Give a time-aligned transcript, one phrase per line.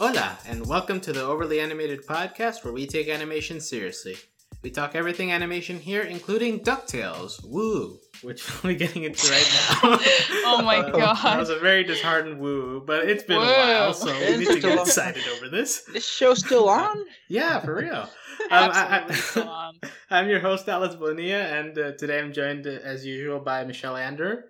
[0.00, 4.16] Hola, and welcome to the Overly Animated Podcast where we take animation seriously.
[4.62, 7.44] We talk everything animation here, including DuckTales.
[7.44, 7.98] Woo!
[8.22, 9.50] Which we're getting into right
[9.82, 9.98] now.
[10.46, 11.16] Oh my Uh, god.
[11.22, 13.44] That was a very disheartened woo, but it's been Woo.
[13.44, 15.82] a while, so we need to get excited over this.
[15.92, 16.96] This show's still on?
[17.28, 17.92] Yeah, for real.
[17.94, 18.08] Um,
[18.50, 19.74] I, Absolutely still I, on.
[20.08, 23.96] I'm your host, Alice Bonilla, and uh, today I'm joined, uh, as usual, by Michelle
[23.98, 24.46] Ander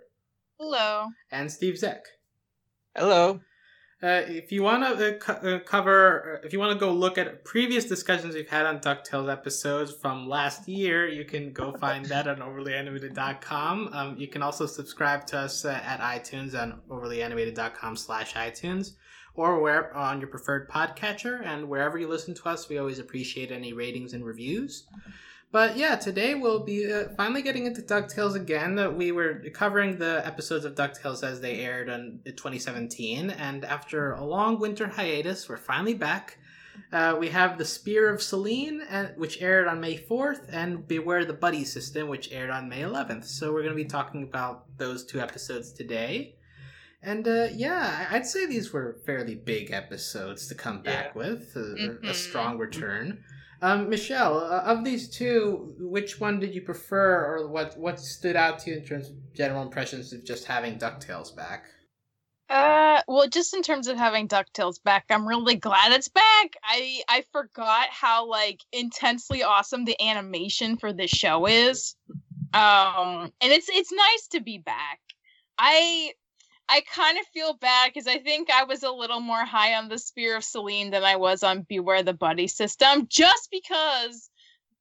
[0.60, 1.08] Hello.
[1.32, 2.02] and Steve Zeck.
[2.96, 3.40] Hello.
[4.02, 6.90] Uh, if you want to uh, co- uh, cover, uh, if you want to go
[6.90, 11.72] look at previous discussions we've had on DuckTales episodes from last year, you can go
[11.72, 13.90] find that on overlyanimated.com.
[13.92, 18.92] Um, you can also subscribe to us uh, at iTunes on overlyanimated.com slash iTunes
[19.34, 21.44] or where on your preferred podcatcher.
[21.44, 24.86] And wherever you listen to us, we always appreciate any ratings and reviews.
[25.52, 28.78] But yeah, today we'll be uh, finally getting into DuckTales again.
[28.78, 34.12] Uh, we were covering the episodes of DuckTales as they aired in 2017, and after
[34.12, 36.38] a long winter hiatus, we're finally back.
[36.92, 41.24] Uh, we have The Spear of Selene, uh, which aired on May 4th, and Beware
[41.24, 43.24] the Buddy System, which aired on May 11th.
[43.24, 46.36] So we're going to be talking about those two episodes today.
[47.02, 51.60] And uh, yeah, I'd say these were fairly big episodes to come back with, a,
[51.60, 52.14] a Mhm.
[52.14, 53.24] strong return.
[53.62, 58.36] Um, Michelle, uh, of these two, which one did you prefer, or what what stood
[58.36, 61.64] out to you in terms of general impressions of just having Ducktales back?
[62.48, 66.56] Uh, well, just in terms of having Ducktales back, I'm really glad it's back.
[66.64, 71.94] I I forgot how like intensely awesome the animation for this show is.
[72.52, 75.00] Um, and it's it's nice to be back.
[75.58, 76.14] I
[76.70, 79.88] I kind of feel bad because I think I was a little more high on
[79.88, 84.30] the Spear of Selene than I was on Beware the Buddy System, just because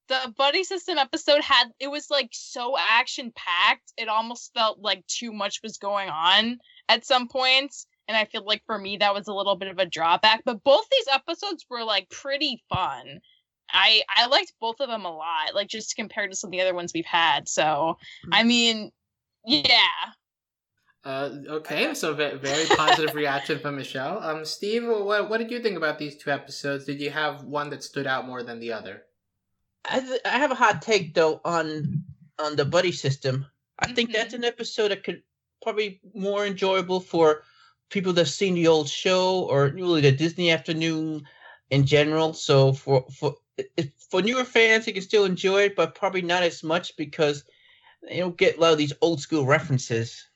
[0.10, 5.06] the buddy system episode had it was like so action packed it almost felt like
[5.06, 6.58] too much was going on
[6.90, 9.78] at some points and i feel like for me that was a little bit of
[9.78, 13.20] a drawback but both these episodes were like pretty fun.
[13.72, 16.62] I i liked both of them a lot like just compared to some of the
[16.62, 18.34] other ones we've had so hmm.
[18.34, 18.92] i mean
[19.46, 19.78] yeah
[21.06, 24.22] Uh, okay, so very positive reaction from Michelle.
[24.22, 26.86] Um, Steve, what what did you think about these two episodes?
[26.86, 29.04] Did you have one that stood out more than the other?
[29.86, 32.04] I, th- I have a hot take though on
[32.38, 33.46] on the buddy system.
[33.80, 35.24] I think that's an episode that could
[35.62, 37.44] probably more enjoyable for
[37.90, 41.26] people that've seen the old show or really the Disney afternoon
[41.70, 42.34] in general.
[42.34, 43.36] So for for
[43.78, 47.44] if, for newer fans, they can still enjoy it, but probably not as much because
[48.10, 50.29] you don't get a lot of these old school references,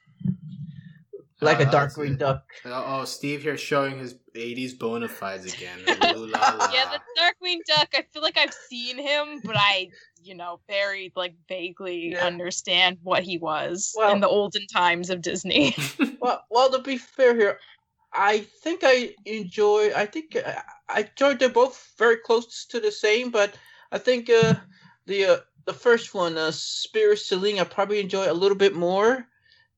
[1.42, 2.20] like Oh, a dark green it.
[2.20, 2.44] duck.
[2.66, 5.80] Oh, oh, Steve here showing his '80s bona fides again.
[6.16, 6.72] Ooh la la.
[6.74, 9.90] yeah the darkwing duck i feel like i've seen him but i
[10.24, 12.26] you know very like vaguely Yeah.
[12.26, 15.76] understand what he was Well- in the olden times of disney
[16.20, 17.60] Well, well, to be fair here,
[18.14, 19.92] I think I enjoy.
[19.94, 20.54] I think uh,
[20.88, 21.38] I enjoyed.
[21.40, 23.54] They're both very close to the same, but
[23.92, 24.56] I think uh,
[25.06, 29.28] the uh, the first one, uh, Spirit Selene, I probably enjoy a little bit more,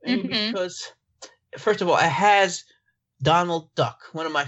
[0.06, 0.52] maybe Mhm.
[0.52, 0.92] because
[1.58, 2.64] first of all, it has
[3.22, 4.46] Donald Duck, one of my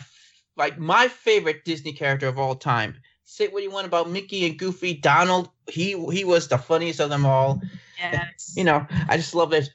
[0.56, 2.95] like my favorite Disney character of all time.
[3.25, 5.50] Say what you want about Mickey and Goofy, Donald.
[5.69, 7.62] He he was the funniest of them all.
[8.00, 9.69] yes You know, I just love this.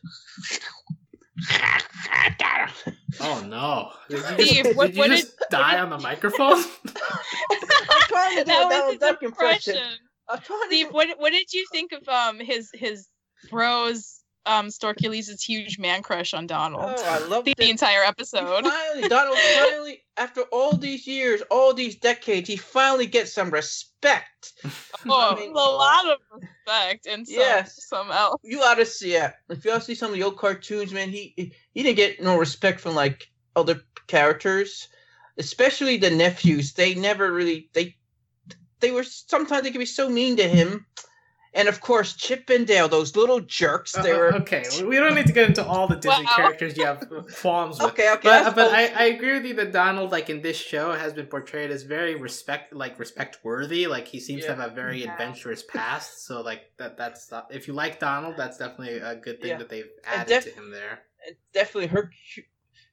[3.20, 3.92] Oh no!
[4.08, 6.58] Did you Steve, just, what- did you what just did- die on the microphone?
[6.86, 9.74] I'm trying to do that was Donald Duck impression.
[9.76, 9.98] impression.
[10.28, 13.08] I'm trying to Steve, what what did you think of um his his
[13.50, 16.94] bros um Storkules' huge man crush on Donald?
[16.96, 17.68] Oh, I love the, that.
[17.68, 18.64] entire He episode.
[18.64, 24.52] Finally, Donald finally, after all these years, all these decades, he finally gets some respect.
[25.08, 27.86] Oh, I mean- a lot of respect and some Yes.
[27.88, 28.40] some else.
[28.44, 29.32] You ought to see it.
[29.48, 32.22] If you all see some of the old cartoons, man, he he he didn't get
[32.22, 33.26] no respect from like
[33.56, 34.86] other characters,
[35.38, 36.74] especially the nephews.
[36.74, 37.96] They never really they
[38.78, 40.86] they were sometimes they could be so mean to him.
[41.54, 43.92] And of course, Chip and Dale, those little jerks.
[43.92, 44.64] They Uh, were okay.
[44.86, 46.32] We don't need to get into all the Disney Wow.
[46.36, 47.06] characters you have
[47.42, 47.90] qualms with.
[47.92, 48.10] okay.
[48.14, 51.12] Okay, But, but I, I agree with you that Donald, like in this show, has
[51.12, 53.86] been portrayed as very respect, like respect worthy.
[53.86, 54.54] Like he seems Yeah.
[54.54, 55.12] to have a very Yeah.
[55.12, 56.24] adventurous past.
[56.26, 59.58] So like that, that's uh, if you like Donald, that's definitely a good thing Yeah.
[59.58, 61.00] that they've added def- to him there.
[61.26, 62.44] it definitely hurt you.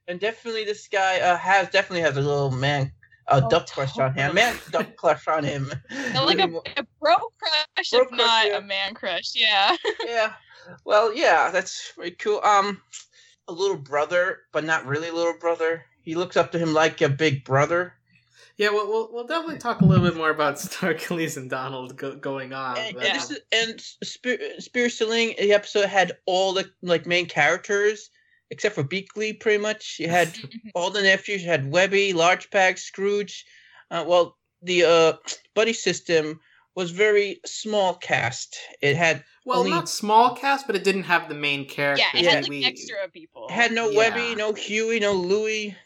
[0.06, 2.92] and definitely this guy uh, has definitely has a little man
[3.28, 6.48] a Oh, duck crush on him man duck crush on him Yeah, like a,
[6.80, 7.14] a bro
[7.74, 8.58] crush, Bro if crush, not yeah.
[8.58, 9.32] a man crush.
[9.34, 9.76] Yeah.
[10.06, 10.32] yeah
[10.84, 12.80] well yeah that's very cool um
[13.48, 17.00] a little brother but not really a little brother he looks up to him like
[17.00, 17.94] a big brother
[18.56, 22.14] Yeah, we'll, we'll, we'll definitely talk a little bit more about Storkules and Donald go,
[22.14, 22.76] going on.
[22.78, 23.14] and, but, and, Yeah.
[23.14, 28.10] this is, and Spear, Spear Selene the episode had all the like main characters
[28.50, 29.96] except for Beakley, pretty much.
[29.98, 30.36] You had
[30.74, 31.42] all the nephews.
[31.42, 33.46] You had Webby, Launchpad, Scrooge.
[33.90, 35.12] Uh, well, the uh,
[35.54, 36.40] buddy system
[36.76, 38.56] was very small cast.
[38.80, 42.04] It had Well, only- not small cast, but it didn't have the main character.
[42.14, 43.46] Yeah, it had like we- extra people.
[43.48, 43.98] it had no Yeah.
[43.98, 45.76] Webby, no Huey, no Louie.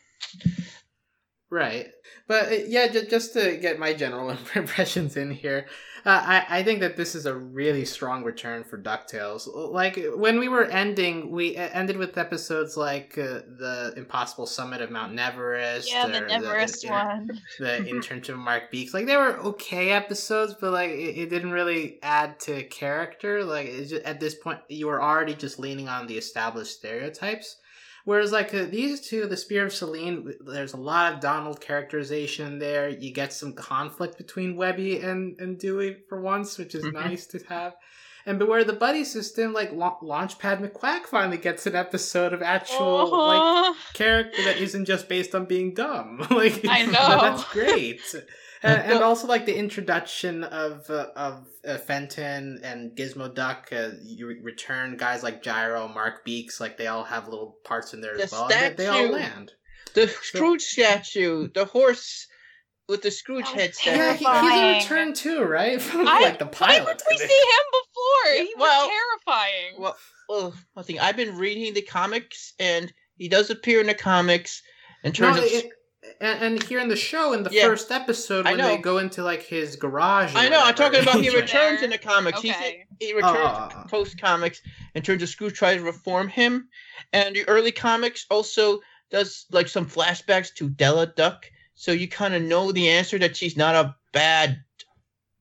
[1.51, 1.89] Right.
[2.27, 5.67] But uh, yeah, just to get my general impressions in here,
[6.07, 9.49] uh, I, I think that this is a really strong return for DuckTales.
[9.73, 14.91] Like, when we were ending, we ended with episodes like uh, the Impossible Summit of
[14.91, 15.91] Mount Neverest.
[15.91, 17.41] yeah, the or Neverest in- one.
[17.59, 18.93] the internship of Mark Beaks.
[18.93, 23.45] Like they were okay episodes, but like it, it didn't really add to character.
[23.45, 27.57] Like just, at this point, you were already just leaning on the established stereotypes.
[28.05, 32.59] Whereas like uh, these two, the Spear of Selene, there's a lot of Donald characterization
[32.59, 32.89] there.
[32.89, 36.93] You get some conflict between Webby and and Dewey for once, which is Mhm.
[36.93, 37.75] nice to have.
[38.27, 42.43] And but where the buddy system, like La- Launchpad McQuack, finally gets an episode of
[42.43, 46.27] actual like character that isn't just based on being dumb.
[46.31, 46.93] like I know.
[46.93, 48.01] that's great.
[48.65, 53.91] And, and also like the introduction of uh, of uh, Fenton and Gizmo Duck, uh,
[54.03, 58.01] you re- return guys like Gyro, Mark Beaks, like they all have little parts in
[58.01, 58.51] there as well.
[58.51, 59.53] and they, they all land.
[59.95, 62.27] The Scrooge statue, the horse
[62.89, 64.49] with the Scrooge That was head Yeah, he, statue.
[64.49, 65.81] he's a return too, right?
[65.83, 67.21] From I, like the why would we I think.
[67.21, 68.35] see him before?
[68.35, 68.91] Yeah, he well- was
[69.27, 69.75] terrifying.
[69.79, 69.97] Well,
[70.29, 74.63] well, one thing I've been reading the comics, and he does appear in the comics
[75.03, 75.45] in No, terms of.
[75.45, 75.71] it-
[76.21, 77.67] and, and here in the show, in the Yeah.
[77.67, 80.33] first episode, I when they go into like his garage.
[80.35, 80.61] I know.
[80.63, 82.39] I'm talking about he returns in the comics.
[82.39, 82.85] Okay.
[82.99, 83.89] He's, he returns uh, uh, uh, Oh, oh, oh.
[83.89, 84.63] post comics
[84.95, 86.69] in terms of Scrooge tries to reform him,
[87.13, 88.81] and the early comics also
[89.11, 93.37] does like some flashbacks to Della Duck, so you kind of know the answer that
[93.37, 94.63] she's not a bad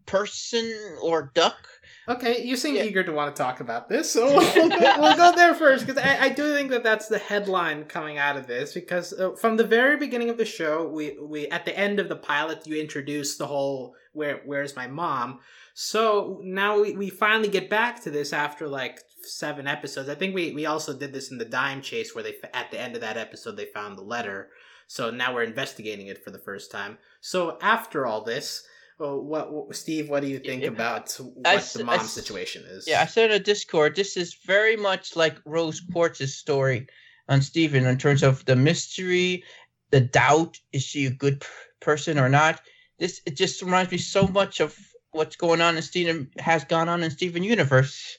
[0.06, 0.72] person
[1.02, 1.68] or duck.
[2.08, 2.84] Okay, you seem Yeah.
[2.84, 6.02] eager to want to talk about this, so we'll go, we'll go there first because
[6.04, 8.74] I, I do think that that's the headline coming out of this.
[8.74, 12.10] Because uh, from the very beginning of the show, we we at the end of
[12.10, 15.40] the pilot, you introduce the whole where where's my mom.
[15.74, 20.10] So now we, we finally get back to this after like seven episodes.
[20.10, 22.80] I think we we also did this in the dime chase where they at the
[22.80, 24.50] end of that episode they found the letter.
[24.88, 26.98] So now we're investigating it for the first time.
[27.22, 28.68] So after all this.
[29.02, 30.10] Uh, what, what Steve?
[30.10, 30.70] What do you think Yeah.
[30.70, 32.88] about what I the mom s- situation is?
[32.88, 36.88] Yeah, I said in Discord, this is very much like Rose Quartz's story
[37.28, 39.44] on Steven in terms of the mystery,
[39.92, 41.48] the doubt: is she a good p-
[41.80, 42.62] person or not?
[43.00, 44.78] This it just reminds me so much of
[45.12, 48.18] what's going on in Steven has gone on in Steven Universe.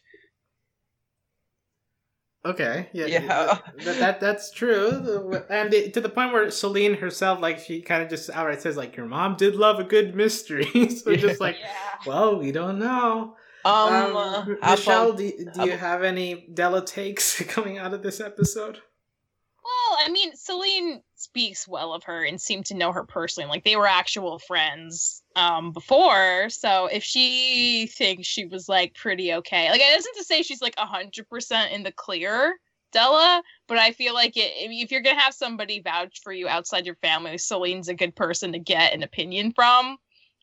[2.45, 2.89] Okay.
[2.93, 3.07] Yeah.
[3.07, 3.59] Yeah.
[3.85, 8.03] That, that that's true, and it, to the point where Selene herself, like, she kind
[8.03, 10.65] of just outright says, like, your mom did love a good mystery.
[10.91, 11.17] so Yeah.
[11.17, 11.75] just like, yeah.
[12.07, 13.37] well, we don't know.
[13.65, 18.21] Um, Um, uh, Michelle, do, do you have any Della takes coming out of this
[18.21, 18.81] episode?
[19.65, 23.49] Well, I mean, Selene speaks well of her and seemed to know her personally.
[23.49, 26.49] Like they were actual friends um before.
[26.51, 30.63] So if she thinks she was like pretty okay, like it isn't to say she's
[30.63, 32.57] like a hundred percent in the clear,
[32.93, 33.43] Della.
[33.67, 36.97] But I feel like it, if you're gonna have somebody vouch for you outside your
[36.97, 39.97] family, Selene's a good person to get an opinion from.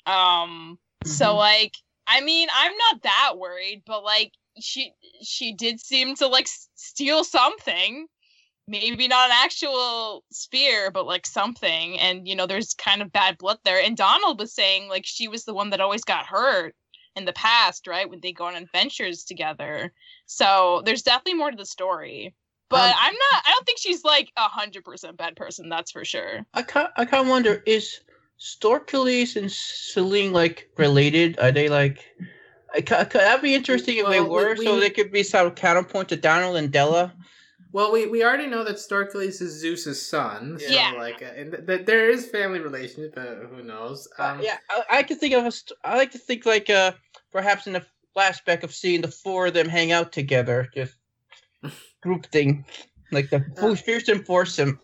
[0.06, 0.80] Um.
[1.06, 1.38] So Mhm.
[1.38, 1.74] like,
[2.08, 7.24] I mean, I'm not that worried, but like she she did seem to like steal
[7.24, 8.08] something
[8.68, 12.00] maybe not an actual spear, but like something.
[12.00, 13.82] And you know, there's kind of bad blood there.
[13.82, 16.76] And Donald was saying like she was the one that always got hurt
[17.16, 18.10] in the past, right?
[18.10, 19.92] When they go on adventures together.
[20.26, 22.34] So there's definitely more to the story.
[22.70, 23.44] But Um, I'm not.
[23.46, 25.68] I don't think she's like a hundred percent bad person.
[25.68, 26.46] That's for sure.
[26.54, 28.00] I kind I kind of wonder is
[28.40, 31.38] Storkules and Selene like related?
[31.40, 32.04] Are they like?
[32.74, 35.12] I ca- ca- that'd be interesting if they Well, we- were, so we- they could
[35.12, 37.14] be some counterpoint to Donald and Della.
[37.74, 40.58] Well, we, we already know that Storkules is Zeus's son.
[40.60, 40.92] So Yeah.
[40.98, 44.08] like, uh, and th- th- there is family relationship, but who knows?
[44.20, 45.52] Uh, Um, yeah, I, I could think of a.
[45.52, 46.92] St- I like to think like uh
[47.32, 47.86] perhaps in the
[48.16, 50.96] flashback of seeing the four of them hang out together, just
[52.02, 52.66] group thing,
[53.12, 54.80] like the Uh, fearsome foursome.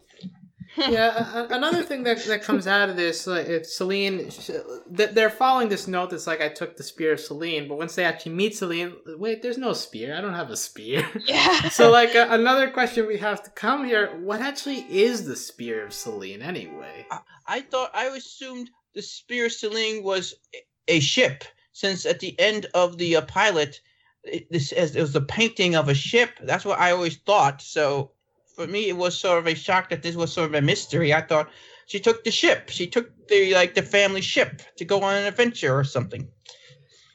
[0.91, 4.51] yeah, a- a- another thing that, that comes out of this, like, if Selene, sh-
[4.95, 7.95] th- they're following this note that's like, I took the spear of Selene, but once
[7.95, 10.15] they actually meet Selene, wait, there's no spear.
[10.15, 11.05] I don't have a spear.
[11.25, 11.69] Yeah.
[11.69, 15.85] so, like, uh, another question we have to come here what actually is the spear
[15.85, 17.05] of Selene anyway?
[17.45, 21.43] I thought I assumed the spear of Selene was a- a ship,
[21.73, 23.81] since at the end of the uh, pilot,
[24.23, 26.31] it, this as it was a painting of a ship.
[26.41, 27.61] That's what I always thought.
[27.61, 28.11] So
[28.57, 31.13] for me, it was sort of a shock that this was sort of a mystery.
[31.13, 31.49] I thought
[31.85, 32.69] she took the ship.
[32.69, 36.27] She took the like the family ship to go on an adventure or something.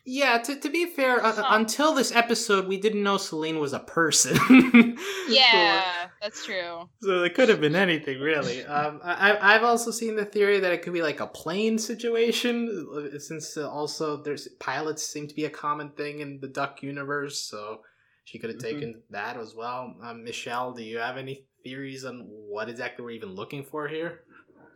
[0.04, 1.44] Yeah, to, to be fair, uh, Huh.
[1.50, 4.37] until this episode, we didn't know Selene was a person.
[5.28, 6.88] Yeah, that's true.
[7.00, 8.64] So it could have been anything, really.
[8.64, 12.87] Um, I, I've also seen the theory that it could be like a plane situation,
[12.92, 16.82] uh, since uh, also there's pilots seem to be a common thing in the Duck
[16.82, 17.38] universe.
[17.38, 17.82] So
[18.25, 18.62] she could have Mhm.
[18.62, 19.95] taken that as well.
[20.02, 24.25] Um, Michelle, do you have any theories on what exactly we're even looking for here?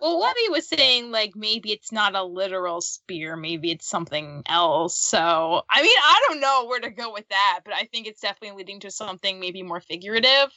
[0.01, 4.99] Well, Webby was saying like maybe it's not a literal spear, maybe it's something else.
[4.99, 8.21] So, I mean, I don't know where to go with that, but I think it's
[8.21, 10.51] definitely leading to something maybe more figurative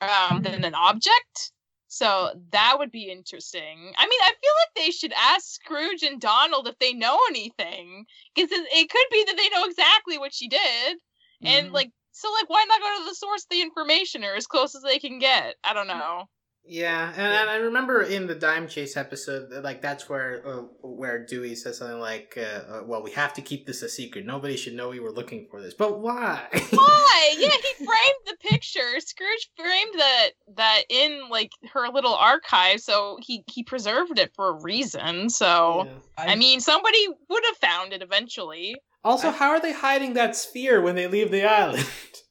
[0.00, 1.52] um, than an object.
[1.88, 3.92] So that would be interesting.
[3.96, 8.06] I mean, I feel like they should ask Scrooge and Donald if they know anything,
[8.34, 10.98] because it, it could be that they know exactly what she did,
[11.44, 11.72] and Mhm.
[11.72, 14.74] like, so like, why not go to the source of the information or as close
[14.74, 15.56] as they can get?
[15.64, 16.28] I don't know.
[16.66, 21.22] Yeah, and, and I remember in the Dime Chase episode, like that's where uh, where
[21.22, 24.24] Dewey says something like, uh, uh, "Well, we have to keep this a secret.
[24.24, 26.46] Nobody should know we were looking for this." But why?
[26.70, 27.34] Why?
[27.38, 29.00] Yeah, he framed the picture.
[29.00, 34.48] Scrooge framed that that in like her little archive, so he he preserved it for
[34.48, 35.28] a reason.
[35.28, 36.24] So Yeah.
[36.26, 38.76] I mean, somebody would have found it eventually.
[39.04, 41.86] Also, I- how are they hiding that sphere when they leave the island?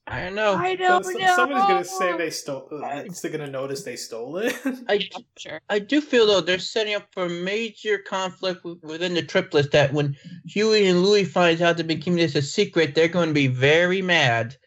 [0.05, 0.55] I don't know.
[0.55, 1.35] I don't so- know.
[1.35, 2.67] Somebody's gonna say they stole.
[2.71, 4.53] Uh, I- it's gonna notice they stole it.
[4.89, 5.61] I, Sure.
[5.69, 9.69] I do feel though they're setting up for major conflict within the triplets.
[9.69, 13.29] That when Huey and Louie finds out they've been keeping this a secret, they're going
[13.29, 14.57] to be very mad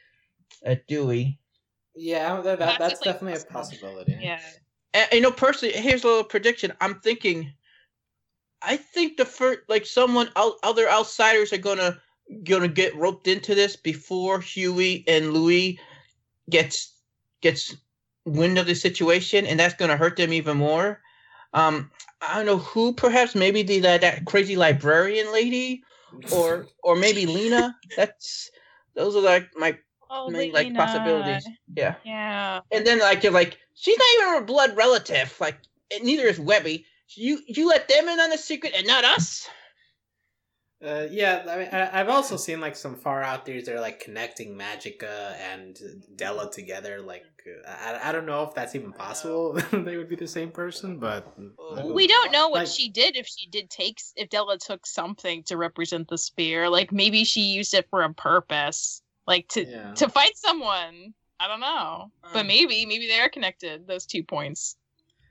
[0.64, 1.38] at Dewey.
[1.94, 3.88] yeah, that, that, That's that's like definitely a possible.
[3.88, 4.18] possibility.
[4.20, 4.40] Yeah.
[4.94, 6.72] And, you know, personally, here's a little prediction.
[6.80, 7.52] I'm thinking,
[8.62, 12.00] I think the first, like someone out, other outsiders are gonna
[12.44, 15.78] gonna get roped into this before Huey and Louis
[16.50, 16.94] gets
[17.40, 17.76] gets
[18.24, 21.00] wind of the situation, and that's gonna hurt them even more.
[21.52, 25.82] Um, I don't know who, perhaps maybe the that, that crazy librarian lady,
[26.32, 27.76] or or maybe Lena.
[27.96, 28.50] That's
[28.94, 31.46] those are like my Oh, many like possibilities.
[31.74, 31.96] Yeah.
[32.04, 32.60] Yeah.
[32.72, 35.34] And then like you're like, she's not even a blood relative.
[35.40, 35.58] Like
[36.02, 36.86] neither is Webby.
[37.14, 39.48] You you let them in on the secret and not us.
[40.84, 43.80] Uh, yeah, I mean, I, I've also seen like some far out theories that are
[43.80, 45.78] like connecting Magica and
[46.16, 47.00] Della together.
[47.00, 47.24] Like,
[47.66, 49.54] uh, I, I don't know if that's even possible.
[49.72, 51.32] they would be the same person, but.
[51.82, 55.42] We don't know what Like- she did if she did take if Della took something
[55.44, 56.68] to represent the spear.
[56.68, 59.94] Like maybe she used it for a purpose, like to yeah.
[59.94, 61.14] to fight someone.
[61.40, 63.86] I don't know, but Um, maybe maybe they are connected.
[63.86, 64.76] Those two points.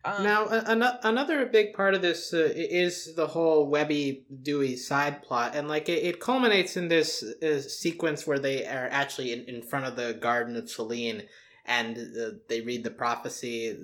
[0.05, 4.75] Um, Now, a- ano- another big part of this uh, is the whole Webby Dewey
[4.75, 9.33] side plot, and like it, it culminates in this uh, sequence where they are actually
[9.33, 11.23] in, in front of the Garden of Selene,
[11.67, 13.75] and uh, they read the prophecy.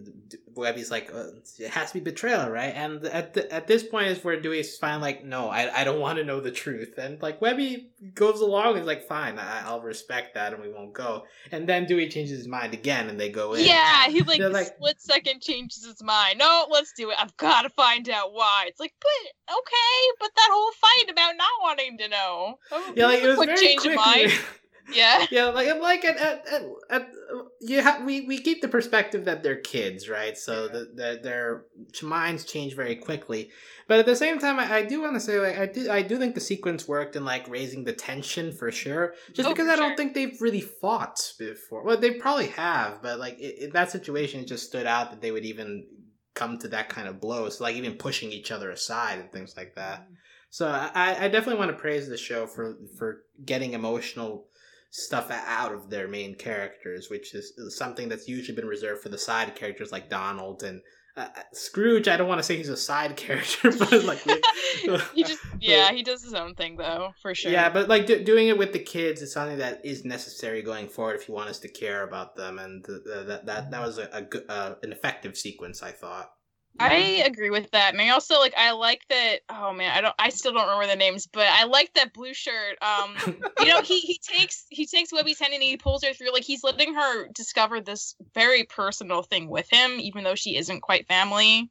[0.54, 4.08] Webby's like, uh, "It has to be betrayal, right?" And at the, at this point
[4.08, 7.22] is where Dewey's finally like, "No, I, I don't want to know the truth," and
[7.22, 11.24] like Webby goes along, is like, "Fine, I, I'll respect that, and we won't go."
[11.52, 13.66] And then Dewey changes his mind again, and they go in.
[13.66, 16.38] Yeah, he like, like- split second changes his mind.
[16.38, 17.18] No, let's do it.
[17.20, 18.66] I've got to find out why.
[18.68, 22.60] It's like, but okay, but that whole fight about not wanting to know.
[22.96, 23.98] Yeah, like it was quick very change quick.
[23.98, 24.32] of mind.
[24.94, 25.26] Yeah.
[25.32, 27.12] yeah, like I'm like at, at, at, at
[27.60, 30.38] you have we we keep the perspective that they're kids, right?
[30.38, 30.72] So Yeah.
[30.72, 31.66] that the, their
[32.02, 33.52] minds change very quickly.
[33.88, 36.02] But at the same time, I, I do want to say like I do I
[36.02, 39.14] do think the sequence worked in like raising the tension for sure.
[39.34, 41.84] Just Oh, because I don't think they've really fought before.
[41.84, 45.22] Well, they probably have, but like i in that situation, it just stood out that
[45.22, 45.86] they would even
[46.34, 47.50] come to that kind of blow.
[47.50, 50.02] So like even pushing each other aside and things like that.
[50.10, 50.16] Mm.
[50.50, 54.48] So I, I definitely want to praise the show for for getting emotional
[54.92, 59.18] stuff out of their main characters, which is something that's usually been reserved for the
[59.18, 60.82] side characters like Donald and
[61.18, 62.08] uh, Scrooge.
[62.08, 64.20] I don't want to say he's a side character, but like
[65.14, 67.52] he just yeah, he does his own thing though, for sure.
[67.52, 70.88] yeah, but like do, doing it with the kids is something that is necessary going
[70.88, 73.82] forward if you want us to care about them, and th- th- that that that
[73.82, 76.32] was a, a good, uh, an effective sequence, I thought.
[76.80, 79.42] I agree with that, and I also like I like that.
[79.50, 80.16] Oh man, I don't.
[80.18, 82.78] I still don't remember the names, but I like that blue shirt.
[82.82, 83.16] Um,
[83.60, 86.34] you know, he he takes he takes Webby's hand and he pulls her through.
[86.34, 90.82] Like he's letting her discover this very personal thing with him, even though she isn't
[90.82, 91.70] quite family.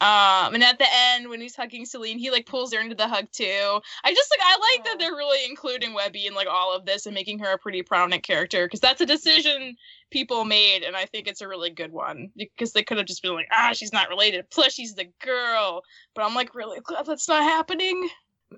[0.00, 3.08] Um, and at the end, when he's hugging Selene, he like pulls her into the
[3.08, 3.80] hug too.
[4.04, 7.06] I just like I like that they're really including Webby in like all of this
[7.06, 9.76] and making her a pretty prominent character because that's a decision
[10.10, 13.22] people made, and I think it's a really good one because they could have just
[13.22, 14.48] been like, ah, she's not related.
[14.50, 15.82] Plus, she's the girl.
[16.14, 18.08] But I'm like really glad that's not happening.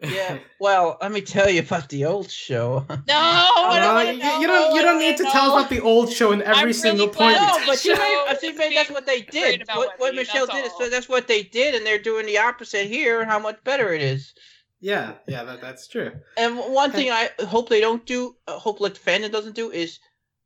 [0.02, 0.38] Yeah.
[0.60, 2.84] Well, let me tell you about the old show.
[2.88, 4.40] No, I don't Well, you, know.
[4.40, 6.54] you don't you don't need to wanna tell us about the old show in every
[6.54, 7.36] I'm single really point.
[7.36, 9.62] no, but you show may, I think that's what they did.
[9.62, 12.26] about What, what Michelle that's did is so that's what they did, and they're doing
[12.26, 13.24] the opposite here.
[13.24, 14.34] How much better it is.
[14.80, 16.12] Yeah, yeah, that, that's true.
[16.38, 19.70] And one thing I hope they don't do, uh, hope like the fandom doesn't do,
[19.70, 19.98] is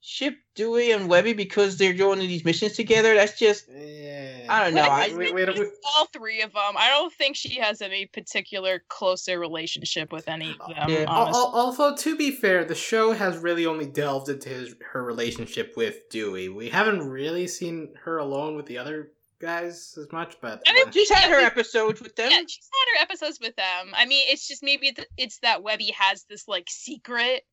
[0.06, 3.14] ship Dewey and Webby because they're doing these missions together.
[3.14, 4.46] That's just Yeah.
[4.50, 4.82] I don't know.
[4.82, 6.75] But I, it's we- been we- we- all three of them.
[6.76, 10.90] I don't think she has any particular closer relationship with any of them.
[10.90, 11.04] Yeah.
[11.08, 11.40] Al- honestly.
[11.40, 15.73] al- Although to be fair, the show has really only delved into his her relationship
[15.75, 16.50] with Dewey.
[16.50, 20.88] We haven't really seen her alone with the other guys as much, but I mean,
[20.88, 22.30] uh, she's had her Yeah, episodes with them.
[22.30, 23.92] Yeah, she's had her episodes with them.
[23.94, 27.44] I mean, it's just maybe it's that Webby has this like secret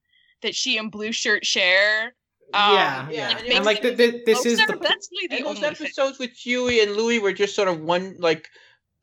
[0.42, 2.14] that she and Blue Shirt share.
[2.54, 4.88] Um, yeah, yeah, yeah, and and like makes th- th- this is closer, the but
[4.90, 5.86] that's really the those only thing.
[5.88, 8.50] episodes with Huey and Louie were just sort of one like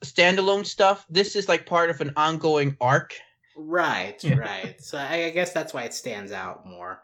[0.05, 1.07] standalone stuff.
[1.09, 3.15] This is like part of an ongoing arc.
[3.57, 4.37] Right, Yeah.
[4.37, 4.81] right.
[4.81, 7.03] So I, I guess that's why it stands out more.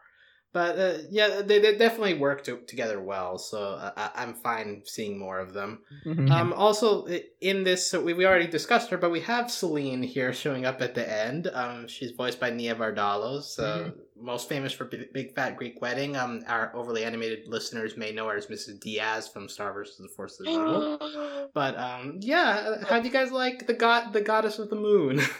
[0.54, 3.38] But uh, yeah, they, they definitely work to, together well.
[3.38, 5.80] So uh, I, I'm fine seeing more of them.
[6.06, 7.08] Um, also,
[7.40, 10.80] in this, so we, we already discussed her, but we have Selene here showing up
[10.80, 11.50] at the end.
[11.52, 16.16] Um, she's voiced by Nia Vardalos, so most famous for Big, Big Fat Greek Wedding.
[16.16, 18.78] Um, our overly animated listeners may know her as Mrs.
[18.78, 19.96] Diaz from Star vs.
[19.98, 21.48] the Forces of Evil.
[21.52, 25.20] But um, yeah, how do you guys like the god, the goddess of the moon?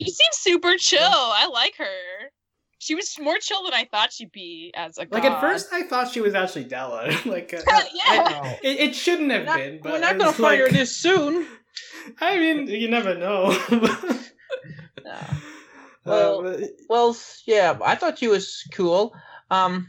[0.00, 1.00] She seems super chill.
[1.02, 2.31] I like her.
[2.82, 5.20] She was more chill than I thought she'd be as a girl.
[5.20, 5.34] like god.
[5.36, 7.12] at first, I thought she was actually Della.
[7.26, 7.84] like, uh, Yeah.
[7.94, 9.78] I- it, it shouldn't have Not- been.
[9.80, 11.46] But we're not gonna it's find her like- this soon.
[12.20, 13.56] I mean, you never know.
[16.04, 19.14] Well, Uh, Well, yeah, I thought she was cool.
[19.52, 19.88] Um,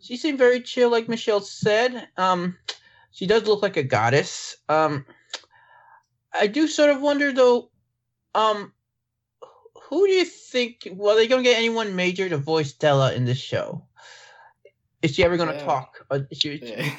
[0.00, 2.08] she seemed very chill, like Michelle said.
[2.16, 2.56] Um,
[3.12, 4.56] she does look like a goddess.
[4.68, 5.06] Um,
[6.32, 7.70] I do sort of wonder though.
[8.34, 8.72] Um,
[9.88, 10.88] who do you think?
[10.92, 13.86] Well, are they gonna get anyone major to voice Della in this show?
[15.02, 15.64] Is she ever gonna Yeah.
[15.64, 16.06] talk?
[16.10, 16.90] Uh, or is she, yeah.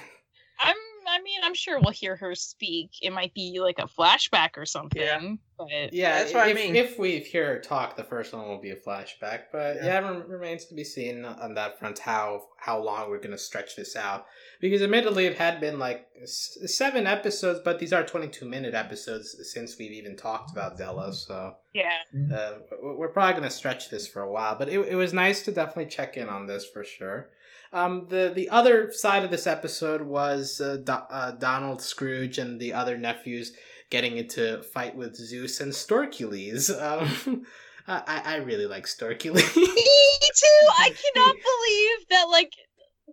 [0.59, 0.75] I'm.
[1.07, 2.91] I mean, I'm sure we'll hear her speak.
[3.01, 5.01] It might be like a flashback or something.
[5.01, 5.35] Yeah.
[5.57, 6.75] But Yeah, That's what I if, mean.
[6.75, 9.43] If we hear her talk, the first one will be a flashback.
[9.51, 9.85] But Yeah.
[9.85, 13.38] yeah, it rem- remains to be seen on that front how how long we're gonna
[13.38, 14.25] stretch this out.
[14.59, 18.74] Because admittedly, it had been like s- seven episodes, but these are twenty two minute
[18.74, 21.13] episodes since we've even talked about Della.
[21.13, 22.00] So yeah,
[22.33, 24.55] uh, we're probably gonna stretch this for a while.
[24.57, 27.29] But it, it was nice to definitely check in on this for sure.
[27.74, 32.59] Um, the the other side of this episode was uh, Do- uh, Donald Scrooge and
[32.59, 33.53] the other nephews
[33.89, 36.69] getting into fight with Zeus and Storkules.
[36.69, 37.45] Um,
[37.87, 39.55] I I really like Storkules.
[39.55, 40.67] me too.
[40.79, 42.53] I cannot believe that like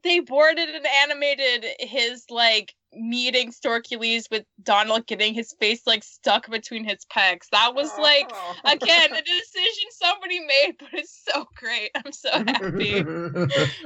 [0.02, 6.50] they boarded and animated his like meeting Storkules with Donald getting his face like stuck
[6.50, 7.48] between his pecs.
[7.50, 8.02] That was oh.
[8.02, 8.30] like
[8.64, 11.90] again a decision somebody made, but it's so great.
[11.94, 12.98] I'm so happy.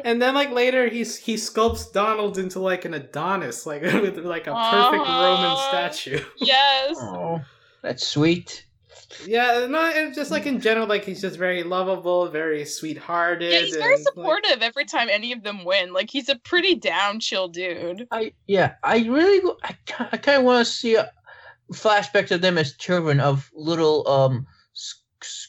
[0.05, 4.47] and then like later he's he sculpts Donald into like an Adonis, like with like
[4.47, 6.21] a perfect Roman statue.
[6.39, 6.97] yes.
[6.99, 7.41] oh,
[7.83, 8.66] that's sweet.
[9.25, 13.53] Yeah, no, it's just like in general, like he's just very lovable, very sweethearted.
[13.53, 15.93] Yeah, he's very and, like- supportive every time any of them win.
[15.93, 18.07] Like he's a pretty down chill dude.
[18.11, 19.77] I yeah, I really I,
[20.13, 21.05] I kind of want to see uh,
[21.73, 25.49] flashbacks of them as children of little um s- s-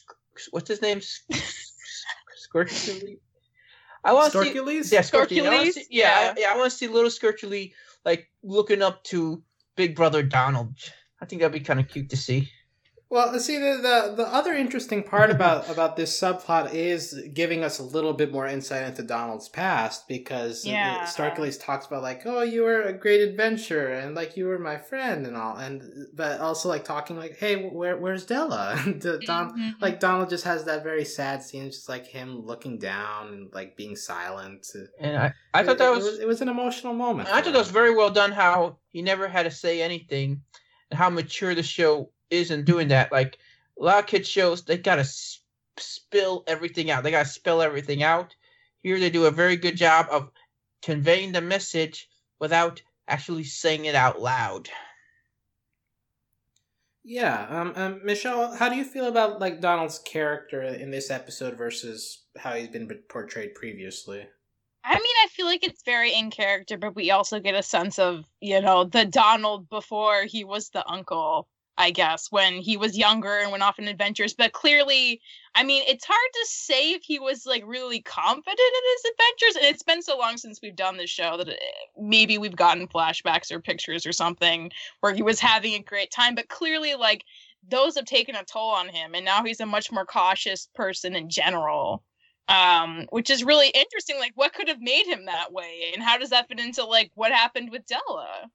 [0.50, 1.72] what's his name S- s-
[4.04, 4.50] I want to see
[4.92, 5.40] yeah Skirtly.
[5.46, 5.72] I wanna Skorkules?
[5.72, 6.32] see- Yeah, Yeah.
[6.36, 7.72] I, yeah, I want to see little Skirtly
[8.04, 9.42] like looking up to
[9.76, 10.74] Big Brother Donald.
[11.20, 12.50] I think that'd be kind of cute to see.
[13.10, 17.78] Well, see, the, the the other interesting part about about this subplot is giving us
[17.78, 21.04] a little bit more insight into Donald's past because Yeah.
[21.04, 24.76] Storkules talks about like, oh, you were a great adventurer and like you were my
[24.76, 25.82] friend and all, and
[26.14, 28.74] but also like talking like, hey, where where's Della?
[28.84, 29.80] And the Don Mhm.
[29.80, 33.74] like Donald just has that very sad scene, just like him looking down and like
[33.74, 34.66] being silent.
[35.00, 37.30] And I, I thought It- that it, was, it was an emotional moment.
[37.30, 38.32] I thought that was very well done.
[38.32, 40.42] How he never had to say anything,
[40.90, 43.12] and how mature the show is in doing that.
[43.12, 43.38] Like
[43.78, 45.40] a lot of kids shows, they gotta s-
[45.76, 47.02] spill everything out.
[47.02, 48.34] They gotta spell everything out.
[48.82, 50.30] Here they do a very good job of
[50.82, 54.68] conveying the message without actually saying it out loud.
[57.04, 61.56] Yeah, um, um, Michelle, how do you feel about like Donald's character in this episode
[61.56, 64.26] versus how he's been portrayed previously?
[64.84, 67.98] I mean, I feel like it's very in character, but we also get a sense
[67.98, 72.98] of, you know, the Donald before he was the uncle, I guess, when he was
[72.98, 74.34] younger and went off on adventures.
[74.34, 75.20] But clearly,
[75.54, 79.56] I mean, it's hard to say if he was like really confident in his adventures.
[79.56, 81.48] And it's been so long since we've done this show that
[81.96, 86.34] maybe we've gotten flashbacks or pictures or something where he was having a great time.
[86.34, 87.24] But clearly, like,
[87.68, 89.14] those have taken a toll on him.
[89.14, 92.02] And now he's a much more cautious person in general
[92.48, 96.16] um which is really interesting like what could have made him that way and how
[96.16, 98.50] does that fit into like what happened with della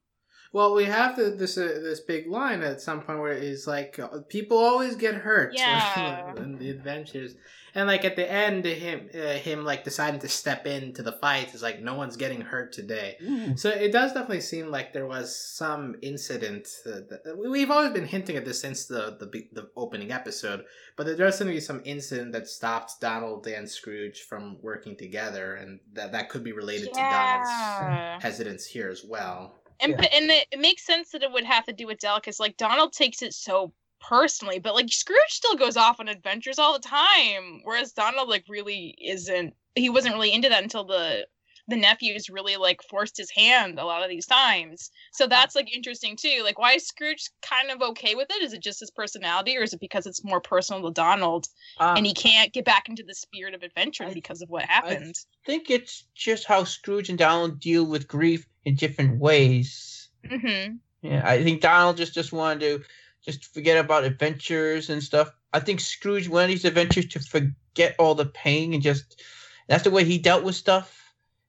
[0.54, 3.98] Well, we have the, this uh, this big line at some point where it's like
[3.98, 6.32] uh, people always get hurt Yeah.
[6.36, 7.34] in the adventures,
[7.74, 11.52] and like at the end, him uh, him like deciding to step into the fight
[11.54, 13.16] is like no one's getting hurt today.
[13.20, 13.56] Ooh.
[13.56, 16.68] So it does definitely seem like there was some incident.
[16.86, 20.64] Uh, that, we've always been hinting at this since the, the the opening episode,
[20.96, 24.96] but there does seem to be some incident that stopped Donald and Scrooge from working
[24.96, 29.56] together, and that that could be related to Donald's hesitance here as well.
[29.80, 30.08] And Yeah.
[30.12, 32.92] and it, it makes sense that it would have to do with because like Donald
[32.92, 37.60] takes it so personally, but like Scrooge still goes off on adventures all the time,
[37.64, 39.54] whereas Donald like really isn't.
[39.74, 41.26] He wasn't really into that until the
[41.66, 44.90] the nephews really like forced his hand a lot of these times.
[45.12, 46.42] So that's like interesting too.
[46.44, 48.42] Like why is Scrooge kind of okay with it?
[48.42, 51.46] Is it just his personality, or is it because it's more personal to Donald
[51.78, 54.64] Uh, and he can't get back into the spirit of adventure I- because of what
[54.64, 55.14] happened?
[55.16, 60.08] I think it's just how Scrooge and Donald deal with grief in different ways.
[60.28, 62.84] hmm Yeah, I think Donald just just wanted to
[63.24, 65.30] just forget about adventures and stuff.
[65.52, 69.22] I think Scrooge wanted these adventures to forget all the pain and just
[69.68, 71.00] that's the way he dealt with stuff.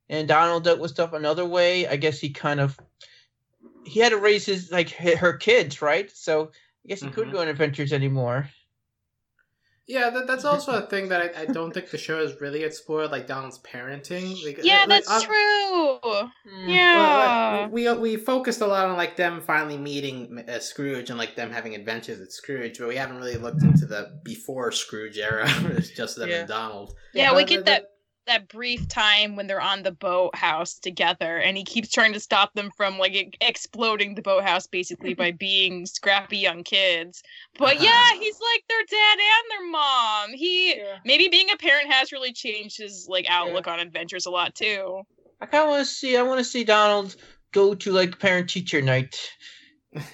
[0.10, 1.88] And Donald dealt with stuff another way.
[1.88, 2.80] I guess he kind of
[3.84, 6.10] he had to raise his like her kids, right?
[6.12, 6.51] So
[6.86, 7.34] I guess he couldn't Mhm.
[7.34, 8.49] go on adventures anymore.
[9.88, 12.63] Yeah, that, that's also a thing that I, I don't think the show has really
[12.63, 14.43] explored, like Donald's parenting.
[14.43, 16.00] Like, Yeah, like, that's uh, true.
[16.02, 16.69] Hmm.
[16.69, 16.98] Yeah.
[16.98, 21.19] Well, like, we we focused a lot on like them finally meeting uh, Scrooge and
[21.19, 25.17] like them having adventures with Scrooge, but we haven't really looked into the before Scrooge
[25.17, 25.45] era.
[25.78, 26.39] it's just them Yeah.
[26.39, 26.95] and Donald.
[27.13, 27.91] Yeah, we get the- that
[28.28, 32.54] that brief time when they're on the boathouse together, and he keeps trying to stop
[32.54, 37.24] them from like e- exploding the boathouse, basically by being scrappy young kids.
[37.58, 38.20] But yeah, Uh-huh.
[38.20, 40.34] he's like their dad and their mom.
[40.34, 40.98] He Yeah.
[41.06, 45.04] maybe being a parent has really changed his like outlook on adventures a lot too.
[45.42, 46.18] I kind of want to see.
[46.18, 47.16] I want to see Donald
[47.52, 49.18] go to like parent teacher night.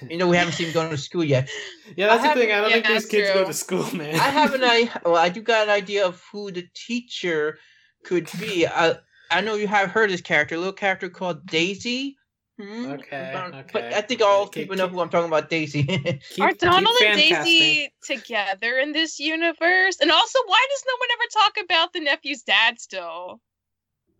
[0.08, 1.48] You know, we haven't seen him going to school yet.
[1.96, 2.52] Yeah, that's I the thing.
[2.52, 3.42] I don't yeah, think these kids true.
[3.42, 4.14] go to school, man.
[4.14, 5.00] I have an idea.
[5.04, 7.58] Well, I do got an idea of who the teacher
[8.04, 8.66] could be.
[8.66, 8.96] I
[9.30, 12.16] I know you have heard this character, a little character called Daisy.
[12.60, 12.84] Hmm?
[12.92, 13.84] Okay, Um, But.
[13.94, 15.84] I think all Okay, people know keep- who I'm talking about, Daisy.
[15.84, 17.58] Keep- Are Donald and fan casting.
[17.58, 19.96] Daisy together in this universe?
[20.00, 23.40] And also, why does no one ever talk about the nephew's dad still?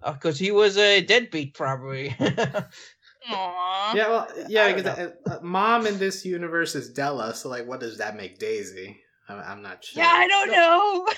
[0.04, 2.08] Because he was a deadbeat, probably.
[3.30, 3.94] Aww.
[3.94, 7.78] Yeah, well, yeah, because uh, uh, mom in this universe is Della, so like, what
[7.80, 8.98] does that make Daisy?
[9.28, 10.02] I'm, I'm not sure.
[10.02, 11.06] Yeah, I don't know.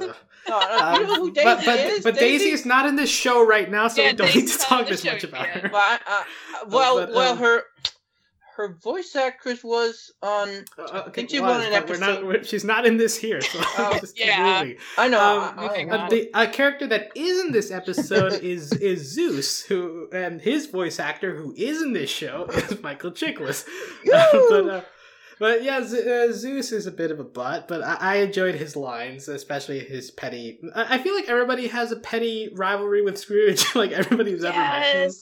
[0.00, 0.14] Ugh.
[0.48, 0.60] no,
[0.98, 2.04] you know who Um, Daisy but but, is?
[2.04, 4.58] but Daisy is not in this show right now, so Yeah, we don't need to
[4.58, 5.70] talk this show much about her.
[5.72, 6.24] Well, I, I,
[6.68, 7.62] well, but, well, um, her
[8.56, 10.48] her voice actress was on.
[10.78, 12.26] Uh, I think she was, an but we're not- episode.
[12.26, 14.62] we're- she's not in this here, so Oh, yeah.
[14.62, 14.78] moving.
[14.96, 15.20] I know.
[15.42, 20.08] Um, I- I- The, a character that is in this episode is is Zeus, who
[20.10, 23.66] and his voice actor who is in this show is Michael Chiklis.
[24.04, 24.80] but uh,
[25.38, 28.54] but yeah, Z- uh, Zeus is a bit of a butt, but I, I enjoyed
[28.54, 30.58] his lines, especially his petty.
[30.74, 34.56] I, I feel like everybody has a petty rivalry with Scrooge, like everybody who's ever
[34.58, 35.12] met him.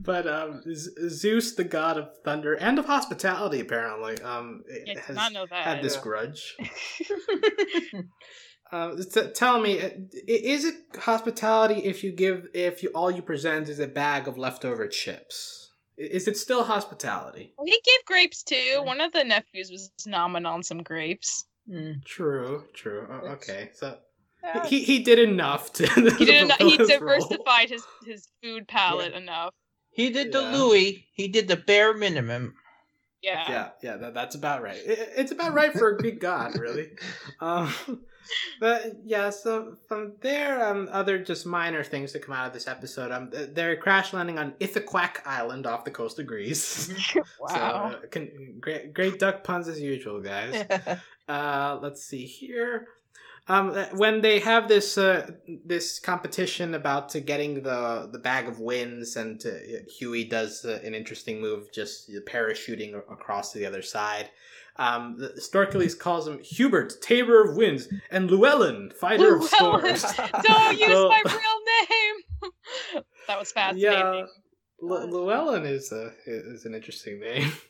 [0.00, 5.16] But um, Z- Zeus, the god of thunder and of hospitality, apparently, um, I has
[5.16, 5.64] not know that.
[5.64, 6.56] had this grudge.
[8.72, 9.90] Uh, t- tell me, uh,
[10.28, 14.38] is it hospitality if you give if you all you present is a bag of
[14.38, 15.59] leftover chips?
[16.00, 17.52] I- Is it still hospitality?
[17.64, 18.82] He gave grapes too.
[18.84, 21.44] One of the nephews was nomming on some grapes.
[21.70, 22.04] Mm.
[22.04, 23.06] True, true.
[23.10, 23.98] Oh, That's- okay, so
[24.42, 24.66] Yeah.
[24.66, 25.86] he he did enough to.
[26.18, 26.48] He didn't.
[26.52, 26.98] fulfill He his role.
[26.98, 29.52] diversified his his food palette enough.
[29.92, 31.04] He did the Louis.
[31.12, 32.54] He did the bare minimum.
[33.22, 33.44] Yeah.
[33.48, 34.78] Yeah, yeah, that, that's about right.
[34.78, 36.90] It, it's about right for a Greek god, really.
[37.40, 37.72] Um,
[38.60, 42.68] but yeah, so from there, um, other just minor things that come out of this
[42.68, 43.10] episode.
[43.10, 46.92] Um, they're crash landing on Ithaquack Island off the coast of Greece.
[47.40, 47.48] Wow.
[47.48, 47.54] So,
[47.96, 50.64] uh, con- great, great duck puns as usual, guys.
[51.28, 52.88] Uh, let's see here.
[53.50, 55.28] Um, uh, when they have this uh,
[55.66, 59.50] this competition about to getting the the bag of wins, and uh,
[59.98, 64.30] Huey does uh, an interesting move, just parachuting across to the other side.
[64.76, 65.18] Um,
[65.98, 69.96] calls him Hubert, Tabor of Winds, and Llewellyn, Fighter of Llewellyn.
[69.96, 70.16] Storms.
[70.44, 73.02] Don't use So- my real name.
[73.26, 73.90] that was fascinating.
[73.90, 74.26] Yeah,
[74.80, 77.50] L- Llewellyn is a is an interesting name.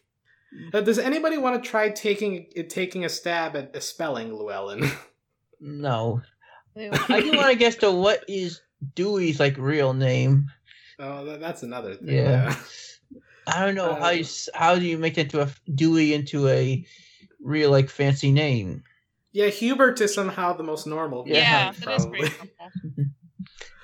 [0.75, 4.83] Uh, does anybody want to try taking taking a stab at spelling Llewellyn?
[5.61, 6.23] No.
[6.77, 7.95] I do want to guess though.
[7.95, 8.61] What is
[8.95, 10.51] Dewey's like real name?
[10.99, 12.15] Oh, that, that's another thing.
[12.15, 12.55] Yeah.
[13.47, 16.49] I don't know how Uh, you how do you make that into a Dewey into
[16.49, 16.85] a
[17.43, 18.85] real like fancy name?
[19.33, 21.25] Yeah, Hubert is somehow the most normal.
[21.27, 23.11] Yeah, one, that is pretty normal.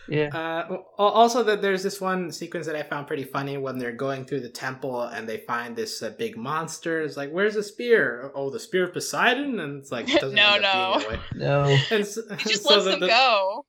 [0.09, 0.29] Yeah.
[0.33, 4.25] Uh, also, that there's this one sequence that I found pretty funny when they're going
[4.25, 7.01] through the temple and they find this uh, big monster.
[7.03, 8.31] It's like, "Where's the spear?
[8.35, 11.09] Oh, the spear of Poseidon!" And it's like, it doesn't No, end up no.
[11.11, 11.21] that.
[11.35, 11.65] No.
[11.91, 13.67] And s- He just so lets them the- go.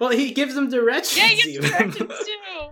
[0.00, 1.18] Well, he gives them directions.
[1.18, 1.70] Yeah, he gets even.
[1.70, 2.68] directions too.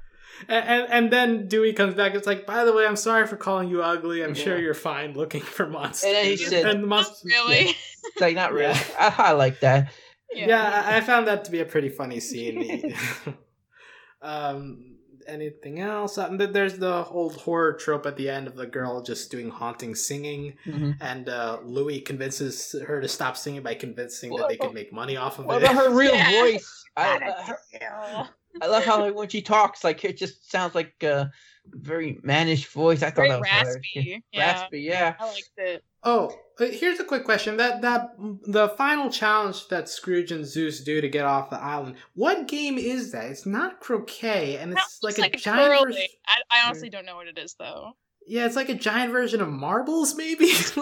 [0.49, 2.15] and, and and then Dewey comes back.
[2.15, 4.23] It's like, by the way, I'm sorry for calling you ugly.
[4.25, 6.09] I'm sure you're fine looking for monsters.
[6.09, 7.77] And then he said- and the monsters, Really?
[8.07, 8.75] It's like not really.
[8.75, 9.15] Yeah.
[9.17, 9.93] I, I like that.
[10.35, 12.95] Yeah, I, I found that to be a pretty funny scene.
[14.23, 16.19] um, anything else?
[16.19, 19.95] Um, there's the old horror trope at the end of the girl just doing haunting
[19.95, 24.73] singing, hmm and uh, Louis convinces her to stop singing by convincing that they can
[24.73, 25.71] make money off of What it.
[25.71, 26.31] about her real Yeah.
[26.41, 26.85] voice?
[26.97, 28.29] I, I, her-
[28.63, 31.31] I love how like, when she talks, like it just sounds like a
[31.67, 33.03] very mannish voice.
[33.03, 34.23] I thought Very that was raspy.
[34.33, 34.53] Yeah.
[34.53, 35.15] Raspy, yeah.
[35.19, 35.85] I liked it.
[36.05, 37.57] Oh, uh, here's a quick question.
[37.57, 38.11] That that
[38.47, 41.97] the final challenge that Scrooge and Zeus do to get off the island.
[42.15, 43.27] What game is that?
[43.31, 45.73] It's not croquet, and it's Sounds like a giant.
[45.73, 45.95] curling.
[45.95, 47.93] version- I, I honestly don't know what it is though.
[48.27, 50.47] Yeah, it's like a giant version of marbles, maybe.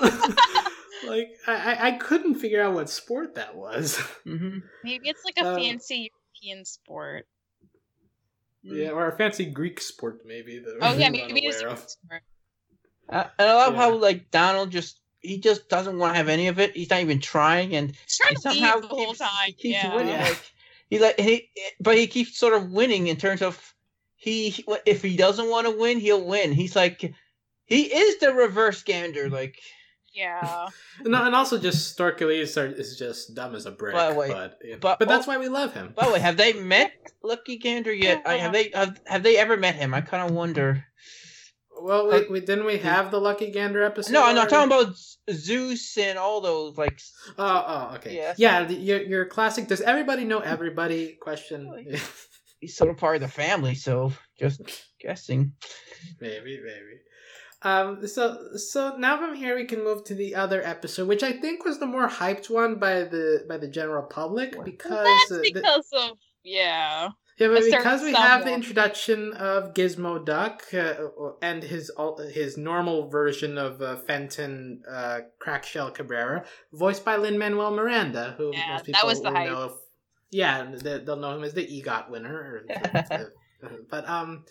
[1.07, 3.97] like I, I- I couldn't figure out what sport that was.
[4.25, 6.11] hmm Maybe it's like a Uh, fancy
[6.43, 7.27] European sport.
[8.63, 10.59] yeah, or a fancy Greek sport, maybe.
[10.61, 11.91] That Oh yeah, maybe it's a unaware European of.
[11.91, 12.23] sport.
[13.09, 13.81] And I love Yeah.
[13.81, 16.75] how like Donald just he just doesn't want to have any of it.
[16.77, 19.29] He's not even trying, and He's trying to somehow the whole time.
[19.47, 19.95] he keeps yeah.
[19.95, 20.13] winning.
[20.15, 20.25] Yeah.
[20.25, 20.53] Like
[20.91, 21.49] he like he,
[21.81, 23.75] but he keeps sort of winning in terms of
[24.17, 26.53] he if he doesn't want to win, he'll win.
[26.53, 27.15] He's like
[27.65, 29.31] he is the reverse gander.
[29.31, 29.59] Like
[30.13, 30.69] Yeah.
[31.05, 33.95] No, and also just Storkules are- is just dumb as a brick.
[33.95, 34.77] By the way- but yeah.
[34.81, 35.95] but- but, that's oh, why we love him.
[35.97, 38.23] by the way, have they met Lucky Gander yet?
[38.27, 39.95] I, have they have, have they ever met him?
[39.95, 40.85] I kind of wonder.
[41.83, 44.12] Well, we, we didn't we have the Lucky Gander episode?
[44.12, 44.95] No, I'm not talking about
[45.31, 47.01] Zeus and all those like.
[47.38, 48.16] Oh, oh, okay.
[48.16, 49.68] Yeah, Yeah, the, your your classic.
[49.68, 51.16] Does everybody know everybody?
[51.21, 51.87] Question.
[52.61, 54.61] He's sort of part of the family, so just
[55.01, 55.53] guessing.
[56.21, 57.01] maybe, maybe.
[57.62, 58.07] Um.
[58.07, 61.64] So so now from here we can move to the other episode, which I think
[61.64, 65.53] was the more hyped one by the by the general public because That's uh, the-
[65.53, 67.11] because of yeah.
[67.43, 70.95] Yeah, but because we have the introduction of Gizmo Duck uh,
[71.41, 71.91] and his
[72.33, 78.53] his normal version of uh, Fenton uh, Crackshell Cabrera, voiced by Lin Manuel Miranda, who
[78.53, 79.51] Yeah, most that people was the hype.
[79.51, 79.65] know.
[79.65, 79.73] If,
[80.31, 82.65] yeah, they, they'll know him as the EGOT winner.
[82.71, 83.29] Or,
[83.91, 84.45] but um,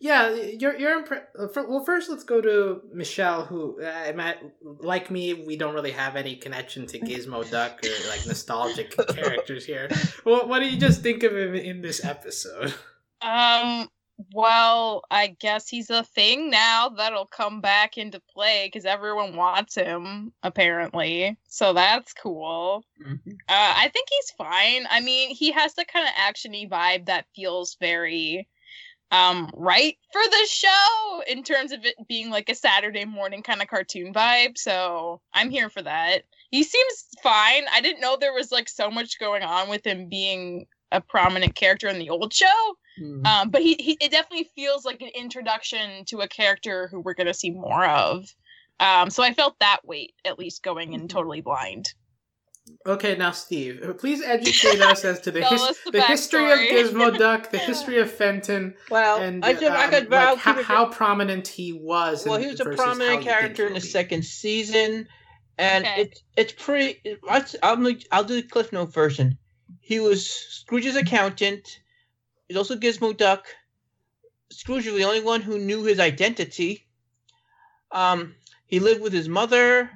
[0.00, 1.84] yeah, you're you're impre- uh, well.
[1.84, 6.36] First, let's go to Michelle, who uh, Matt, like me, we don't really have any
[6.36, 9.88] connection to Gizmo Duck or like nostalgic characters here.
[10.24, 12.74] What what do you just think of him in this episode?
[13.22, 13.90] Um.
[14.34, 19.74] Well, I guess he's a thing now that'll come back into play because everyone wants
[19.74, 21.36] him apparently.
[21.48, 22.84] So that's cool.
[23.02, 23.32] Mhm.
[23.48, 24.86] Uh, I think he's fine.
[24.90, 28.46] I mean, he has the kind of actiony vibe that feels very
[29.12, 33.60] um right for the show in terms of it being like a Saturday morning kind
[33.60, 34.56] of cartoon vibe.
[34.56, 36.22] So I'm here for that.
[36.50, 37.64] He seems fine.
[37.72, 41.54] I didn't know there was like so much going on with him being a prominent
[41.54, 42.46] character in the old show.
[43.00, 43.26] Mhm.
[43.26, 47.14] Um, but he, he it definitely feels like an introduction to a character who we're
[47.14, 48.34] gonna see more of.
[48.80, 51.92] Um, so I felt that weight at least going in totally blind.
[52.86, 56.58] Okay, now Steve, uh, please educate us as to the, his- the the history of.
[56.58, 60.54] Gizmo Duck, the history of Fenton, Well, and I, just, I um, could like, how,
[60.54, 62.24] for- how prominent he was.
[62.24, 63.86] well, and- he was a prominent character in the be.
[63.86, 65.06] second season,
[65.58, 66.02] and Okay.
[66.02, 67.16] it's it's pretty.
[67.28, 69.36] I'll, I'll I'll do the Cliff Note version.
[69.80, 71.80] He was Scrooge's accountant.
[72.48, 73.46] He's also Gizmo Duck.
[74.50, 76.86] Scrooge was the only one who knew his identity.
[77.92, 78.34] Um,
[78.66, 79.90] he lived with his mother.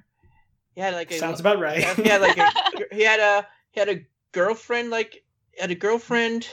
[0.74, 1.84] He had like a Sounds about right.
[1.96, 2.50] he had like a,
[2.94, 4.00] he had a he had a
[4.32, 5.22] girlfriend like
[5.58, 6.48] had a girlfriend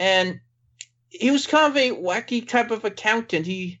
[0.00, 0.40] and
[1.08, 3.78] he was kind of a wacky type of accountant he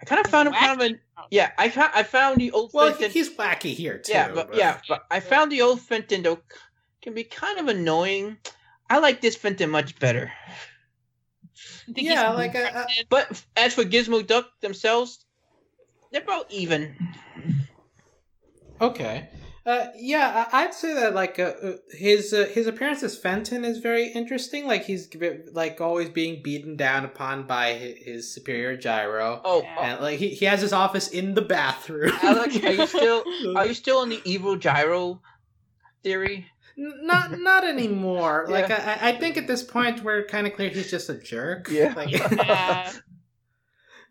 [0.00, 0.94] i kind of found him kind of a
[1.30, 1.64] yeah i
[1.94, 4.12] i found the old well, Fenton, he's wacky here too.
[4.12, 6.38] yeah but yeah but i found the old fenton though
[7.00, 8.36] can be kind of annoying
[8.90, 10.30] i like this fenton much better
[11.86, 13.06] Yeah, like, a, uh, interested.
[13.08, 15.24] but as for gizmo duck themselves
[16.10, 16.94] they're about even
[18.82, 19.28] Okay.
[19.64, 23.64] Uh, yeah, I- I'd say that like uh, uh, his uh, his appearance as Fenton
[23.64, 24.66] is very interesting.
[24.66, 25.08] Like he's
[25.52, 29.92] like always being beaten down upon by hi- his superior Gyro, oh Yeah.
[29.92, 32.10] and like he, he has his office in the bathroom.
[32.24, 33.22] Alex, are you still
[33.56, 35.22] are you still on the evil gyro
[36.02, 38.46] theory not not anymore.
[38.48, 38.52] Yeah.
[38.54, 41.68] Like I, I think at this point we're kind of clear he's just a jerk.
[41.70, 41.92] Yeah.
[41.94, 42.90] Like, Yeah.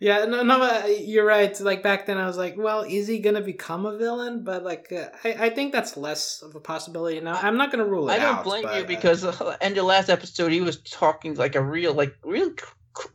[0.01, 1.57] Yeah, no, no, uh, you're right.
[1.61, 4.43] Like back then, I was like, well, is he gonna become a villain?
[4.43, 7.35] But like, uh, I, I think that's less of a possibility now.
[7.35, 8.19] I'm not gonna rule it out.
[8.19, 10.77] I don't out, blame but, you uh, because uh, in the last episode he was
[10.77, 13.07] talking like a real, like real cr- cr-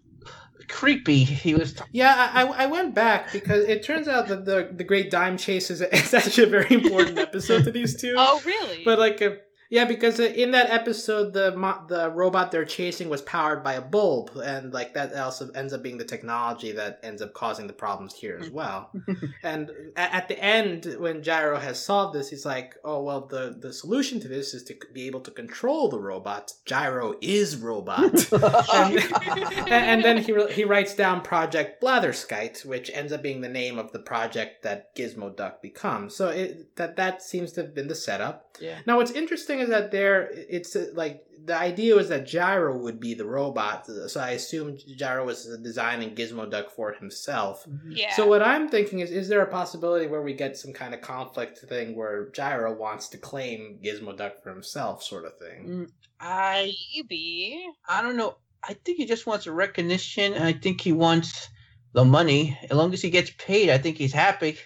[0.69, 1.25] creepy.
[1.25, 1.73] He was.
[1.73, 5.39] T- Yeah, I, I went back because it turns out that the the Great Dime
[5.39, 8.15] Chase is, is actually a very important episode to these two.
[8.17, 8.85] Oh, really?
[8.85, 9.31] But like, uh,
[9.69, 13.81] yeah, because in that episode, the mo- the robot they're chasing was powered by a
[13.81, 17.73] bulb, and like that also ends up being the technology that ends up causing the
[17.73, 18.57] problems here as mm-hmm.
[18.57, 18.93] well.
[19.43, 23.73] and at the end, when Gyro has solved this, he's like, "Oh well, the the
[23.73, 26.53] solution to this is to be able to control the robot.
[26.65, 33.13] Gyro is robot." and, and, and then he he writes down Project Blatherskite, which ends
[33.13, 36.15] up being the name of the project that Gizmo Duck becomes.
[36.15, 38.57] So it, that that seems to have been the setup.
[38.61, 38.79] yeah.
[38.87, 42.99] Now, what's interesting is that there, it's uh, like the idea was that Gyro would
[42.99, 43.87] be the robot.
[43.87, 47.67] So I assume Gyro was designing Gizmo Duck for himself.
[47.89, 48.13] yeah.
[48.15, 51.01] So what I'm thinking is, is there a possibility where we get some kind of
[51.01, 55.69] conflict thing where Gyro wants to claim Gizmo Duck for himself, sort of thing?
[55.69, 55.91] Mm,
[56.21, 57.65] I Maybe.
[57.89, 58.37] I don't know.
[58.63, 60.35] I think he just wants a recognition.
[60.35, 61.49] and I think he wants
[61.93, 62.59] the money.
[62.65, 64.59] As long as he gets paid, I think he's happy.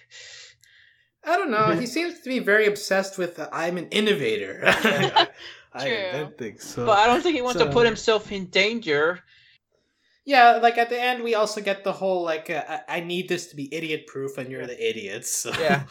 [1.23, 1.71] I don't know.
[1.79, 4.61] he seems to be very obsessed with uh, I'm an innovator.
[4.65, 5.27] I,
[5.73, 5.95] I True.
[5.95, 6.63] invent things.
[6.63, 6.85] So.
[6.85, 9.19] But I don't think he wants to put himself in danger.
[10.25, 13.27] Yeah, like at the end, we also get the whole like, uh, I I need
[13.27, 15.35] this to be idiot proof, and you're the idiots.
[15.35, 15.83] So, Yeah.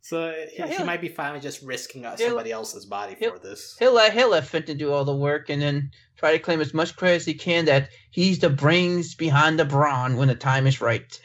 [0.00, 3.38] so he, Yeah, he might be finally just risking uh, somebody else's body he'll- for
[3.38, 3.76] this.
[3.78, 6.72] He'll let he'll let Fenton do all the work and then try to claim as
[6.72, 10.66] much credit as he can that he's the brains behind the brawn when the time
[10.66, 11.20] is right.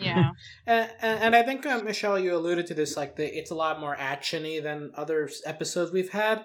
[0.00, 0.30] Yeah.
[0.66, 2.96] and, and, and I think uh, Michelle, you alluded to this.
[2.96, 6.44] Like, the, it's a lot more actiony than other episodes we've had.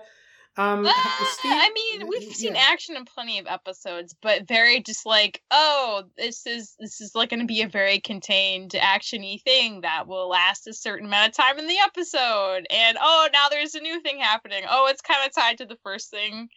[0.58, 2.66] Um, Ah, Steve- I mean, we've seen yeah.
[2.72, 7.30] action in plenty of episodes, but very just like, oh, this is this is like
[7.30, 11.36] going to be a very contained actiony thing that will last a certain amount of
[11.36, 14.64] time in the episode, and oh, now there's a new thing happening.
[14.68, 16.50] Oh, it's kind of tied to the first thing.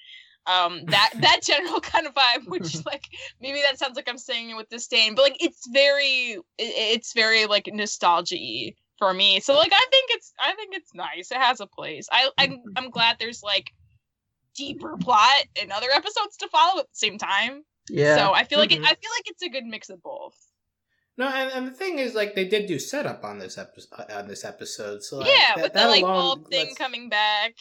[0.46, 3.04] Um, that that general kind of vibe, which like
[3.40, 7.46] maybe that sounds like I'm saying it with disdain, but like it's very it's very
[7.46, 9.40] like nostalgia for me.
[9.40, 11.30] So like I think it's I think it's nice.
[11.30, 12.08] It has a place.
[12.10, 13.70] I I'm, I'm glad there's like
[14.56, 17.62] deeper plot and other episodes to follow at the same time.
[17.88, 18.16] Yeah.
[18.16, 18.84] So I feel like it, Mhm.
[18.84, 20.36] I feel like it's a good mix of both.
[21.16, 23.90] No, and, and the thing is, like, they did do setup on this episode.
[24.10, 26.78] On this episode, so like, yeah, that- with the that like alone bulb thing lets-
[26.78, 27.54] coming back.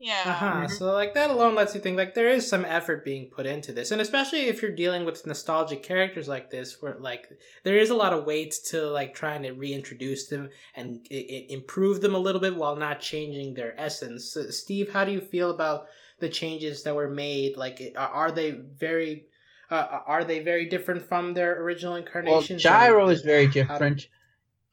[0.00, 0.22] Yeah.
[0.26, 0.68] Uh-huh.
[0.68, 3.72] So like that alone lets you think like there is some effort being put into
[3.72, 7.26] this, and especially if you're dealing with nostalgic characters like this, where like
[7.64, 11.46] there is a lot of weight to like trying to reintroduce them and I- I-
[11.48, 14.32] improve them a little bit while not changing their essence.
[14.32, 15.86] So, Steve, how do you feel about
[16.20, 17.56] the changes that were made?
[17.56, 19.24] Like, are are they very
[19.70, 22.30] uh, are they very different from their original incarnations?
[22.30, 22.62] well, incarnations?
[22.62, 24.08] Gyro And is very how do- different.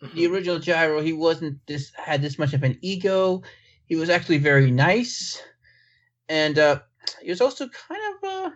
[0.03, 0.13] Mhm.
[0.13, 3.41] The original Gyro, he wasn't this had this much of an ego.
[3.87, 5.41] He was actually very nice,
[6.27, 6.79] and uh,
[7.21, 8.51] he was also kind of uh,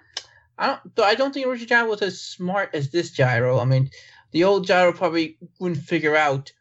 [0.57, 3.59] I don't though I don't think Richard Gyro was as smart as this Gyro.
[3.59, 3.89] I mean,
[4.31, 6.51] the old Gyro probably wouldn't figure out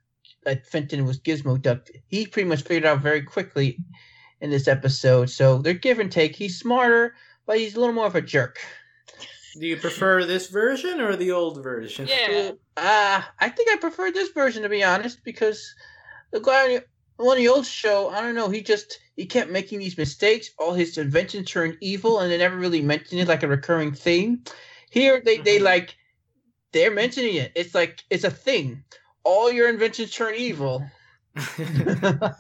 [0.45, 1.89] that Fenton was Gizmo Duck.
[2.07, 3.79] He pretty much figured out very quickly
[4.41, 5.31] in this episode.
[5.31, 6.37] So they're give and take.
[6.37, 7.15] He's smarter,
[7.47, 8.59] but he's a little more of a jerk.
[9.59, 12.07] Do you prefer this version or the old version?
[12.07, 12.53] Yeah.
[12.77, 15.75] Uh, I think I prefer this version to be honest because
[16.31, 16.83] the guy
[17.19, 20.51] on the, the old show, I don't know, he just he kept making these mistakes.
[20.59, 24.45] All his inventions turned evil, and they never really mentioned it like a recurring theme.
[24.91, 25.65] Here, they they Mhm.
[25.65, 25.97] like
[26.73, 27.53] they're mentioning it.
[27.55, 28.85] It's like it's a thing.
[29.25, 30.85] All your inventions turn evil.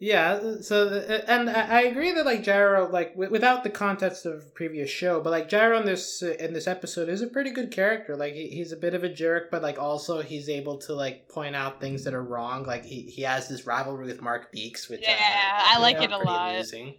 [0.00, 0.88] Yeah, so
[1.26, 5.20] and I I agree that like Gyro, like w- without the context of previous show,
[5.20, 8.16] but like Gyro in this in this episode is a pretty good character.
[8.16, 11.28] Like he, he's a bit of a jerk, but like also he's able to like
[11.28, 12.64] point out things that are wrong.
[12.64, 16.12] Like he, he has this rivalry with Mark Beaks, which Yeah, I find like it
[16.12, 16.52] a lot.
[16.52, 16.94] Amusing.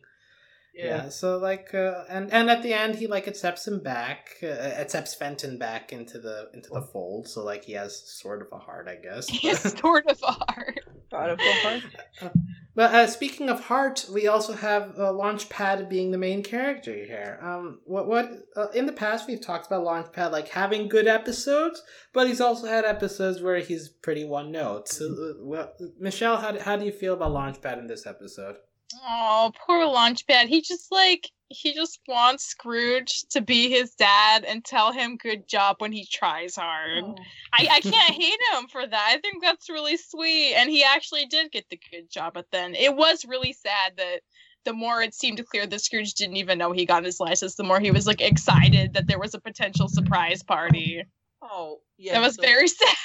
[0.85, 1.09] Yeah.
[1.09, 5.15] so like, uh, and and at the end, he like accepts him back, uh, accepts
[5.15, 7.27] Fenton back into the into the fold.
[7.27, 9.27] So like, he has sort of a heart, I guess.
[9.43, 10.81] It's sort of hard.
[11.09, 11.83] Thought of a heart.
[12.79, 17.37] But uh, speaking of heart, we also have uh, Launchpad being the main character here.
[17.41, 21.83] Um, what what uh, in the past we've talked about Launchpad like having good episodes,
[22.13, 24.87] but he's also had episodes where he's pretty one note.
[24.87, 28.56] So, uh, well, Michelle, how do, how do you feel about Launchpad in this episode?
[28.96, 30.48] Oh, poor Launchpad.
[30.48, 35.48] He just like he just wants Scrooge to be his dad and tell him good
[35.48, 37.04] job when he tries hard.
[37.04, 37.15] Oh.
[37.52, 39.08] I, I can't hate him for that.
[39.10, 40.54] I think that's really sweet.
[40.54, 42.75] And he actually did get the good job at then.
[42.75, 44.19] It was really sad that
[44.65, 47.63] the more it seemed clear that Scrooge didn't even know he got his license, the
[47.63, 51.04] more he was like excited that there was a potential surprise party.
[51.42, 52.13] Oh, yeah.
[52.13, 52.96] that was so, very sad.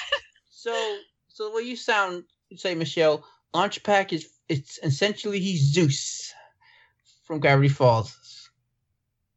[0.51, 0.97] So,
[1.29, 2.25] so way you sound,
[2.55, 3.25] say Michelle,
[3.55, 6.33] Launchpad is it's essentially he's Zeus
[7.23, 8.49] from Gravity Falls.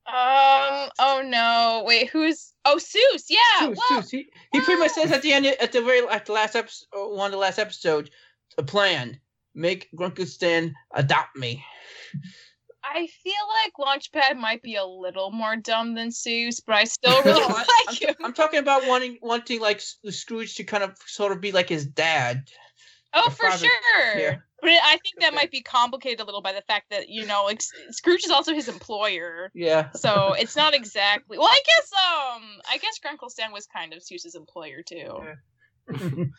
[0.06, 0.88] Um.
[0.98, 1.82] Oh no.
[1.86, 2.08] Wait.
[2.10, 2.54] Who's?
[2.64, 3.24] Oh, Soos.
[3.28, 3.66] Yeah.
[3.66, 4.10] Zeus, Zeus.
[4.10, 6.86] He, he pretty much says at the end, at the very at the last episode,
[6.94, 8.10] one of the last episodes,
[8.56, 9.20] a plan:
[9.54, 11.62] make Grunkle Stan adopt me.
[12.82, 13.34] I feel
[13.64, 17.46] like Launchpad might be a little more dumb than Soos, but I still really No,
[17.86, 18.14] like him.
[18.24, 21.84] I'm talking about wanting wanting like Scrooge to kind of sort of be like his
[21.86, 22.48] dad.
[23.12, 24.18] Oh, for father- sure.
[24.18, 24.36] yeah.
[24.60, 27.44] But I think that might be complicated a little by the fact that you know,
[27.44, 29.90] like Scrooge is also his employer, Yeah.
[29.92, 31.38] so it's not exactly.
[31.38, 35.20] Well, I guess um, I guess Grunkle Stan was kind of Soos's employer too.
[35.90, 36.24] Yeah.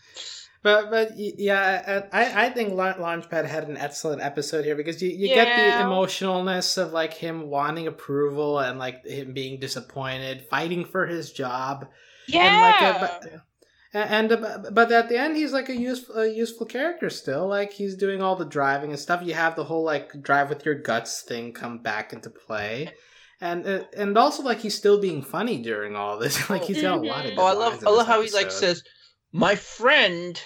[0.61, 5.29] But but yeah, I I think Launchpad had an excellent episode here because you, you
[5.29, 11.05] get the emotionalness of like him wanting approval and like him being disappointed, fighting for
[11.07, 11.87] his job,
[12.27, 12.41] Yeah.
[12.41, 13.37] and like uh,
[13.93, 17.47] but, and uh, but at the end he's like a useful a useful character still.
[17.47, 19.23] Like he's doing all the driving and stuff.
[19.23, 22.93] You have the whole like drive with your guts thing come back into play.
[23.41, 26.49] And uh, and also like he's still being funny during all this.
[26.49, 27.31] like he's got a lot of.
[27.31, 27.39] Mhm.
[27.39, 28.83] Oh, I love I love how he like says,
[29.31, 30.41] "My friend."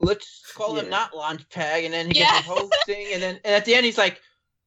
[0.00, 0.90] Let's call him Yeah.
[0.90, 2.32] not Launchpad, and then he Yeah.
[2.32, 4.20] gets the whole thing, and then and at the end he's like,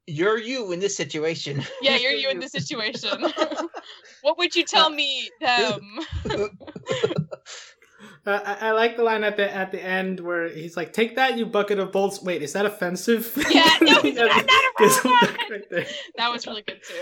[0.08, 3.22] "You're you in this situation." yeah, you're you in this situation.
[4.22, 6.00] what would you tell me, them?
[8.26, 11.16] Uh, I, I like the line at the at the end where he's like, "Take
[11.16, 13.32] that, you bucket of bolts." Wait, is that offensive?
[13.52, 15.28] Yeah, no, it's Yeah, not, not a some robot.
[15.38, 15.86] duck right there.
[16.18, 16.96] That was really good too.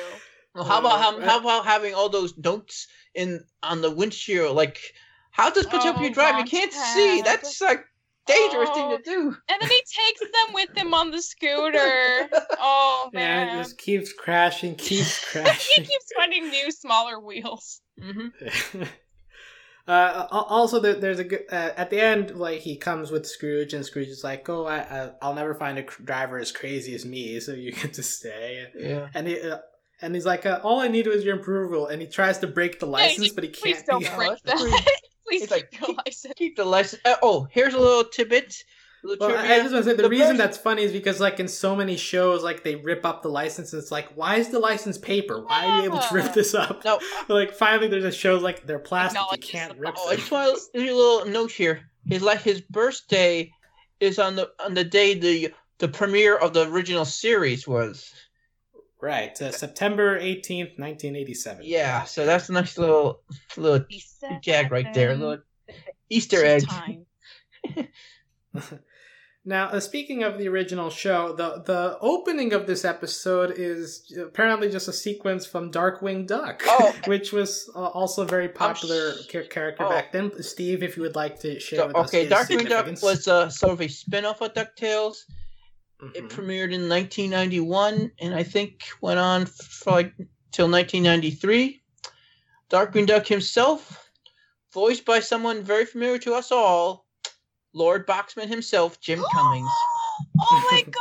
[0.56, 4.56] Well, how about how, how about having all those notes in on the windshield?
[4.56, 4.80] Like,
[5.32, 6.38] how does this help Oh, you drive?
[6.38, 7.22] You can't see.
[7.24, 7.84] That's like
[8.28, 8.76] dangerous Oh.
[8.76, 9.20] thing to do.
[9.50, 12.30] And then he takes them with him on the scooter.
[12.60, 13.58] Oh Yeah, man.
[13.60, 15.54] it just keeps crashing, keeps crashing.
[15.76, 17.82] he keeps finding new, smaller wheels.
[18.02, 18.28] hmm
[19.88, 22.32] uh, also, there, there's a good uh, at the end.
[22.38, 25.78] Like he comes with Scrooge, and Scrooge is like, "Oh, I, I I'll never find
[25.78, 29.08] a driver as crazy as me, so you get to stay." Yeah.
[29.14, 29.40] And he.
[29.42, 29.58] Uh,
[30.02, 32.80] and he's like, uh, "All I need is your approval." And he tries to break
[32.80, 33.62] the license, like, but he can't.
[33.76, 34.58] Please don't break that.
[34.58, 34.76] pretty-
[35.26, 36.34] Please He's keep like, your keep- license.
[36.36, 37.02] Keep the license.
[37.06, 38.54] Uh, oh, here's a little tidbit.
[39.06, 41.20] Little Well, I just want to say the, The reason version- that's funny is because
[41.20, 43.74] like in so many shows, like they rip up the license.
[43.74, 45.44] And it's like, why is the license paper?
[45.44, 46.86] Why are you able to rip this up?
[46.86, 47.00] No,
[47.30, 49.22] Like finally, there's a show like they're plastic.
[49.32, 51.82] You can't the rip Oh, I just want to leave a little note here.
[52.08, 53.52] His like his birthday
[54.00, 58.14] is on the on the day the the premiere of the original series was.
[59.02, 61.64] Right, uh, September eighteenth, nineteen eighty-seven.
[61.66, 63.20] Yeah, so that's a nice little
[63.58, 63.86] little
[64.42, 65.40] jag right there, a little
[66.10, 66.64] Easter egg.
[69.46, 74.70] Now, uh, speaking of the original show, the the opening of this episode is apparently
[74.72, 76.96] just a sequence from Darkwing Duck, Oh.
[77.08, 79.90] which was uh, also a very popular s- cha- character oh.
[79.90, 80.32] back then.
[80.42, 83.28] Steve, if you would like to share So, with us okay, his Darkwing Duck was
[83.28, 85.18] uh, sort of a spin-off of DuckTales.
[86.16, 86.30] It Mhm.
[86.32, 90.14] premiered in 1991 and I think went on for like
[90.52, 91.82] till 1993.
[92.70, 94.10] Darkwing Duck himself,
[94.74, 97.03] voiced by someone very familiar to us all,
[97.74, 99.70] Lord Boxman himself, Jim Cummings.
[100.40, 100.96] Oh my god,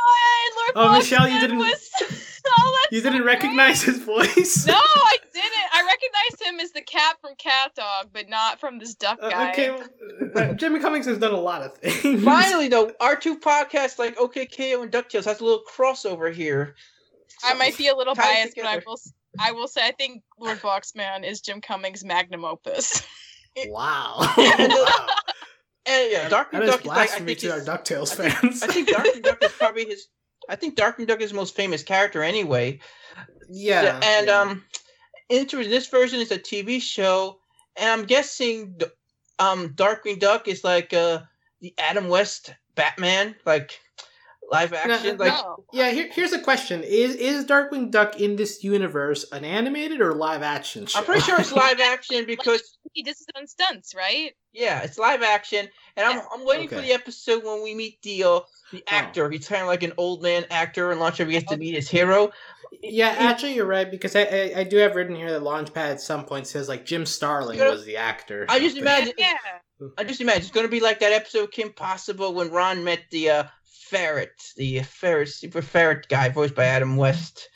[0.57, 1.89] Lord Oh, Michelle, you didn't- Was...
[2.47, 3.35] oh, You so didn't great.
[3.35, 4.65] recognize his voice?
[4.65, 5.53] No, I didn't.
[5.73, 9.51] I recognized him as the cat from CatDog, but not from this duck Uh, guy.
[9.51, 9.87] okay, well,
[10.35, 12.23] uh, Jimmy Cummings has done a lot of things.
[12.23, 16.75] Finally, though, our two podcasts like OKKO and DuckTales has a little crossover here.
[17.43, 18.99] I might be a little Tie it biased, but I will.
[19.39, 23.01] I will say I think Lord Boxman is Jim Cummings' magnum opus.
[23.67, 24.19] Wow.
[24.37, 25.07] Wow.
[25.85, 28.63] And yeah, Darkwing Duck is like I blasphemy think to our DuckTales I think- fans.
[28.63, 30.07] I think Darkwing Duck is probably his.
[30.49, 32.79] I think Darkwing Duck is his most famous character anyway.
[33.49, 33.99] yeah.
[34.03, 34.39] and yeah.
[34.41, 34.63] um,
[35.29, 37.39] into this version is a TV show,
[37.75, 38.79] and I'm guessing
[39.39, 41.21] um Darkwing Duck is like uh
[41.61, 43.79] the Adam West Batman, like
[44.53, 45.17] live action.
[45.17, 45.65] no, like no.
[45.73, 50.13] Yeah, here, here's a question: Is is Darkwing Duck in this universe an animated or
[50.13, 50.99] live action show?
[50.99, 54.31] I'm pretty sure it's live action because he does his own stunts, right?
[54.53, 58.23] yeah, it's live action, and I'm I'm waiting for the episode when we meet the
[58.23, 58.39] uh,
[58.71, 59.29] the actor.
[59.29, 62.31] He's kind of like an old man actor, and Launcher gets to meet his hero.
[62.81, 66.01] yeah, actually, you're right because I, I I do have written here that Launchpad at
[66.01, 68.45] some point says like Jim Starling You know, was the actor.
[68.47, 69.33] I just imagine- Yeah.
[69.97, 72.85] I just imagine it's going to be like that episode of Kim Possible when Ron
[72.85, 73.43] met the uh,
[73.89, 77.49] ferret, the ferret, super ferret guy voiced by Adam West.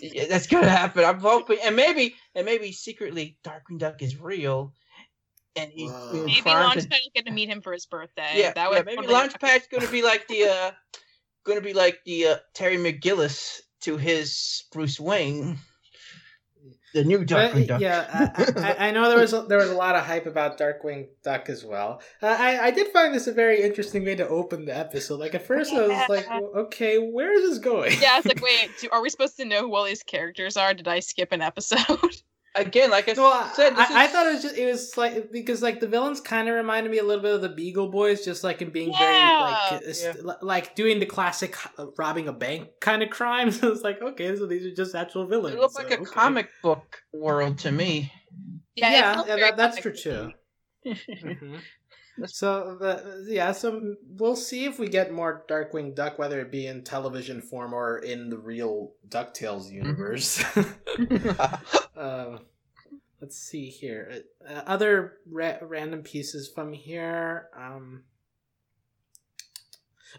[0.00, 1.04] Yeah, That's gonna happen.
[1.04, 4.72] I'm hoping, and maybe, and maybe secretly, Darkwing Duck is real,
[5.56, 6.12] and he's Whoa.
[6.12, 6.86] doing Maybe crimes.
[6.86, 8.32] Launchpad will get to meet him for his birthday.
[8.34, 10.70] Yeah, that yeah, would maybe totally- Launchpad's gonna be like the, uh,
[11.44, 15.58] gonna be like the uh, Terry McGinnis to his Bruce Wayne.
[16.94, 17.80] The new Darkwing But, Duck.
[17.80, 20.56] Yeah, I, I, I know there was a, there was a lot of hype about
[20.56, 22.00] Darkwing Duck as well.
[22.22, 25.20] Uh, I I did find this a very interesting way to open the episode.
[25.20, 28.00] Like at first, I was like, well, okay, where is this going?
[28.00, 30.56] Yeah, I was like, wait, do, are we supposed to know who all these characters
[30.56, 30.72] are?
[30.72, 31.80] Did I skip an episode?
[32.56, 35.32] Again, like I Well, said, this I, I thought it was just it was like
[35.32, 38.24] because like the villains kind of reminded me a little bit of the Beagle Boys,
[38.24, 38.98] just like in being Yeah.
[38.98, 40.32] very like uh, Yeah.
[40.40, 43.58] like doing the classic uh, robbing a bank kind of crimes.
[43.62, 45.56] it's like okay, so these are just actual villains.
[45.56, 46.04] it looked so, like a okay.
[46.04, 48.12] comic book world to me.
[48.76, 50.02] Yeah, Yeah, yeah, that, that's comic true booky.
[50.02, 50.32] too.
[51.24, 51.60] Mhm.
[52.26, 56.66] So the, yeah, so we'll see if we get more Darkwing Duck, whether it be
[56.66, 60.44] in television form or in the real Ducktales universe.
[61.96, 62.38] Um,
[63.20, 64.22] let's see here.
[64.48, 67.48] Uh, other ra- random pieces from here.
[67.56, 68.04] Um,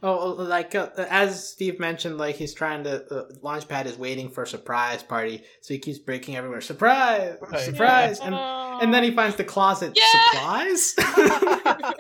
[0.04, 3.04] oh, like uh, as Steve mentioned, like he's trying to.
[3.14, 6.62] Uh, Launchpad is waiting for a surprise party, so he keeps breaking everywhere.
[6.62, 7.38] Surprise!
[7.41, 7.60] Right.
[7.62, 8.20] Surprise!
[8.20, 10.22] And and then he finds the closet Yeah.
[10.32, 10.96] supplies.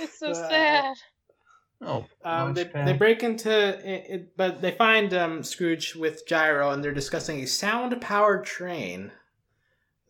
[0.00, 0.94] it's so Uh, sad.
[1.82, 6.70] oh, Um, they, they break into it, it, but they find um, Scrooge with Gyro,
[6.70, 9.12] and they're discussing a sound-powered train.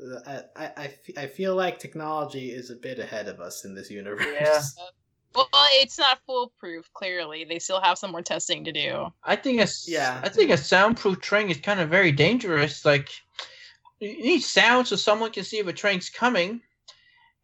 [0.00, 3.74] Uh, I, I, I I feel like technology is a bit ahead of us in
[3.74, 4.26] this universe.
[4.40, 4.62] Yeah.
[5.34, 6.88] Well, it's not foolproof.
[6.94, 9.08] Clearly, they still have some more testing to do.
[9.24, 10.20] I think a s- Yeah.
[10.22, 12.84] I think a soundproof train is kind of very dangerous.
[12.84, 13.10] Like
[14.00, 16.60] you need sound so someone can see if a train's coming,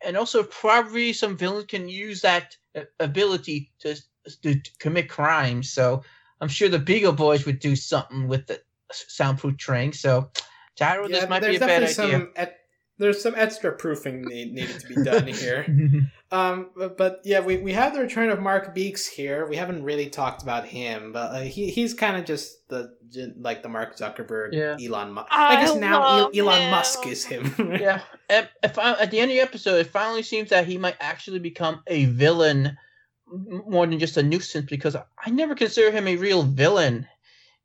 [0.02, 3.96] and also probably some villains can use that uh, ability to,
[4.42, 5.72] to, to commit crimes.
[5.72, 6.02] So
[6.40, 8.62] I'm sure the Beagle Boys would do something with the
[8.92, 9.92] soundproof train.
[9.92, 10.30] So
[10.76, 11.92] Gyro, Yeah, this might be a bad idea.
[11.94, 12.59] some et-
[13.00, 15.66] there's some extra proofing need, needed to be done here.
[16.32, 19.48] Um, but, but yeah, we, we have the return of Mark Beaks here.
[19.48, 22.94] We haven't really talked about him, but uh, he he's kind of just the
[23.36, 24.76] like the Mark Zuckerberg, Yeah.
[24.80, 25.26] Elon Musk.
[25.32, 26.70] I I guess now Elon him.
[26.70, 27.52] Musk is him.
[27.80, 28.02] yeah.
[28.28, 30.94] At, if I, at the end of the episode, it finally seems that he might
[31.00, 32.78] actually become a villain
[33.66, 37.08] more than just a nuisance because I never consider him a real villain.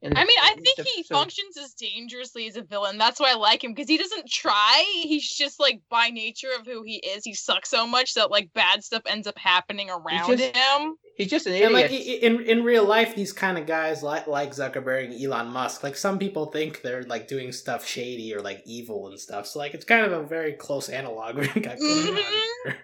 [0.05, 1.15] In I mean, I this think he episode.
[1.15, 2.97] functions as dangerously as a villain.
[2.97, 4.83] That's why I like him because he doesn't try.
[5.01, 7.23] He's just like by nature of who he is.
[7.23, 10.95] He sucks so much that like bad stuff ends up happening around just- him.
[11.17, 11.73] He's just an And idiot.
[11.73, 15.47] like i- in in real life, these kind of guys like like Zuckerberg and Elon
[15.47, 19.47] Musk, like some people think they're like doing stuff shady or like evil and stuff.
[19.47, 22.21] So like it's kind of a very close analog we got going on
[22.67, 22.75] Mhm.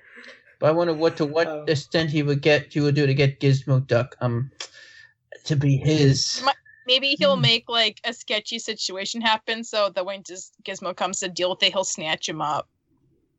[0.59, 2.71] but I wonder what to what Um, extent he would get.
[2.71, 4.49] He would do to get Gizmo Duck um
[5.43, 6.41] to be his.
[6.45, 6.53] My-
[6.87, 7.41] Maybe he'll Hmm.
[7.41, 11.63] make like a sketchy situation happen so that when Giz- Gizmo comes to deal with
[11.63, 12.67] it, he'll snatch him up.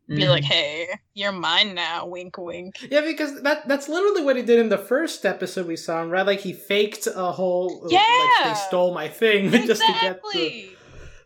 [0.08, 0.28] Be Mm.
[0.30, 2.76] like, hey, you're mine now, wink wink.
[2.90, 6.10] Yeah, because that that's literally what he did in the first episode we saw him.
[6.10, 8.48] Right, like he faked a whole like Yeah.
[8.48, 10.76] they stole my thing just to get the, Exactly.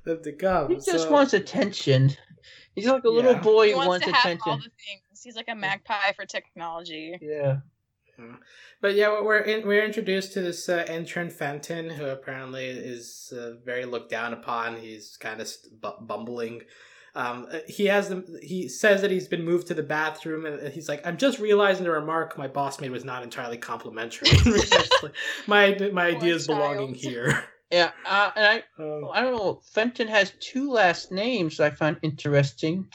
[0.05, 0.69] them to come.
[0.69, 2.17] he just So- wants attention.
[2.75, 4.51] He's like a little boy He who wants wants to have attention.
[4.51, 5.23] all the things.
[5.25, 7.17] He's like a magpie for technology.
[7.23, 7.61] Yeah.
[8.81, 13.53] But yeah, we're in, we're introduced to this uh, intern Fenton, who apparently is uh,
[13.65, 14.77] very looked down upon.
[14.77, 16.63] He's kind of st- bumbling.
[17.15, 20.71] Um, uh, he has the, he says that he's been moved to the bathroom, and
[20.73, 24.29] he's like, "I'm just realizing the remark my boss made was not entirely complimentary.
[25.47, 29.61] My my Poor ideas belonging here." Yeah, uh, and I Um, I don't know.
[29.73, 32.89] Fenton has two last names I find interesting.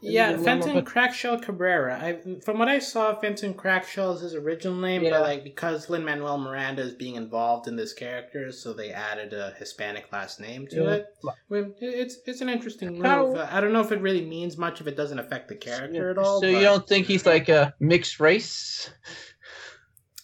[0.00, 1.98] Yeah, Fenton Crackshell Cabrera.
[2.00, 5.10] I, from what I saw, Fenton Crackshell is his original name, Yeah.
[5.10, 9.32] but like because Lin Manuel Miranda is being involved in this character, so they added
[9.32, 10.90] a Hispanic last name to Yeah.
[10.92, 11.06] it.
[11.48, 13.04] Well, it's it's an interesting move.
[13.06, 15.56] How- Uh, I don't know if it really means much if it doesn't affect the
[15.56, 16.40] character at all.
[16.40, 18.90] So you don't think he's like a mixed race?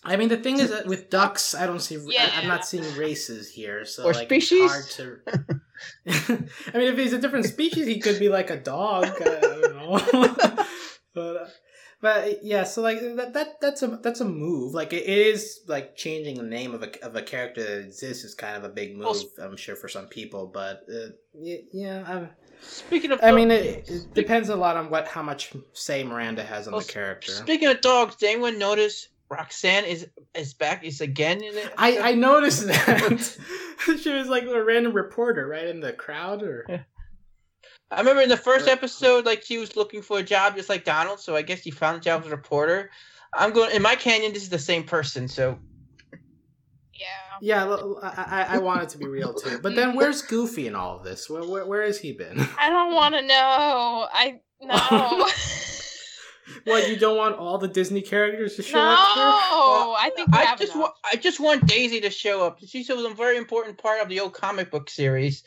[0.05, 1.99] I mean, the thing is that with ducks, I don't see.
[2.07, 2.31] Yeah.
[2.35, 4.61] I, am not seeing races here, so Or like species?
[4.63, 6.49] it's hard to.
[6.75, 9.07] I mean, if he's a different species, he could be like a dog.
[9.07, 10.67] I, I don't know,
[11.15, 11.47] but uh,
[12.01, 12.65] but yeah.
[12.65, 14.75] So like that that that's a that's a move.
[14.75, 18.35] Like it is like changing the name of a of a character that exists is
[18.35, 19.17] kind of a big move.
[19.41, 22.05] I'm sure for some people, but uh, yeah.
[22.07, 22.29] I'm,
[22.61, 26.03] Speaking of, I dog- mean, it, it depends a lot on what how much say
[26.03, 27.33] Miranda has on well, the character.
[27.33, 30.85] Speaking of dogs, did anyone notice Roxanne is is back?
[30.85, 31.73] Is again in it?
[31.77, 33.39] I, I noticed that
[34.01, 36.87] she was like a random reporter right in the crowd or
[37.91, 40.69] I remember in the first uh, episode, like she was looking for a job just
[40.69, 42.91] like Donald, so I guess she found a job as a reporter.
[43.35, 44.33] I'm going in my canyon.
[44.33, 45.59] This is the same person, so
[46.93, 47.07] Yeah.
[47.41, 50.97] yeah I, I want it to be real too but then where's goofy in all
[50.97, 54.09] of this where, where, where has he been I don't want to know.
[54.13, 55.29] I no.
[56.65, 59.25] What you don't want all the Disney characters to show no, up here?
[59.25, 60.77] I think I just enough.
[60.77, 62.59] want I just want Daisy to show up.
[62.67, 65.43] She's a very important part of the old comic book series.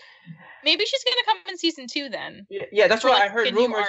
[0.64, 2.48] Maybe she's gonna come in season two then.
[2.50, 3.86] Yeah, yeah that's For, why like, I heard rumors.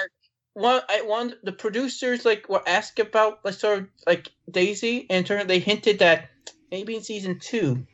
[0.53, 5.25] One, I, one, the producers like were asked about like sort of like Daisy, and
[5.25, 6.29] turn they hinted that
[6.71, 7.85] maybe in season two.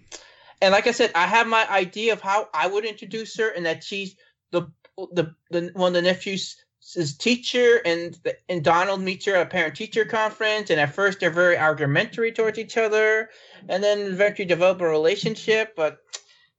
[0.61, 3.65] And like I said, I have my idea of how I would introduce her, and
[3.65, 4.15] that she's
[4.51, 6.57] the the, the one of the nephews
[6.93, 10.93] his teacher and the, and Donald meets her at a parent teacher conference and at
[10.93, 13.29] first they're very argumentary towards each other
[13.69, 15.97] and then eventually develop a relationship but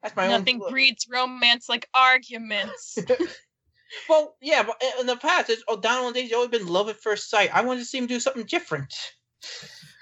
[0.03, 2.99] that's my Nothing own breeds romance like arguments.
[4.09, 6.89] well yeah but in- in the past it's oh Donald and Daisy always been love
[6.89, 8.93] at first sight I wanted to see him do something different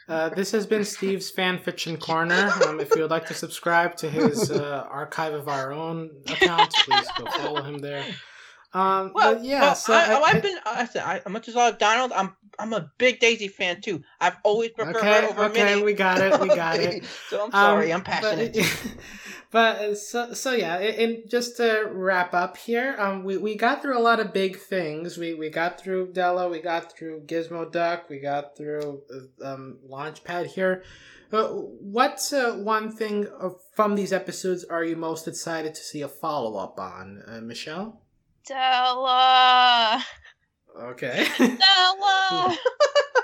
[0.09, 2.51] Uh, this has been Steve's Fan Fiction Corner.
[2.66, 6.83] Um, if you would like to subscribe to his uh, archive of our own accounts,
[6.83, 8.05] please go follow him there.
[8.75, 11.29] Um, well but yeah, well, so I, I- have I- been I said I, as
[11.33, 14.97] much as I love Donald I'm I'm a big Daisy fan too I've always preferred
[14.97, 17.05] okay, her over okay, Minnie we got it, we got it.
[17.31, 18.57] so I'm Um, sorry I'm but- passionate
[19.51, 23.83] But, uh, so so yeah, and just to wrap up here, um, we, we got
[23.83, 25.16] through a lot of big things.
[25.16, 29.03] We we got through Della, we got through Gizmo Duck, we got through
[29.41, 30.83] uh, um, Launchpad here.
[31.33, 36.01] Uh, what's uh, one thing uh, from these episodes are you most excited to see
[36.03, 38.01] a follow up on, uh, Michelle?
[38.47, 40.05] Della,
[40.76, 41.26] Okay.
[41.38, 41.59] Della.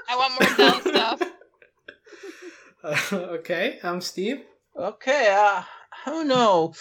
[0.08, 1.22] I want more Della stuff.
[2.82, 4.42] Uh, okay, um, Steve,
[4.74, 5.62] okay uh
[6.06, 6.72] I don't know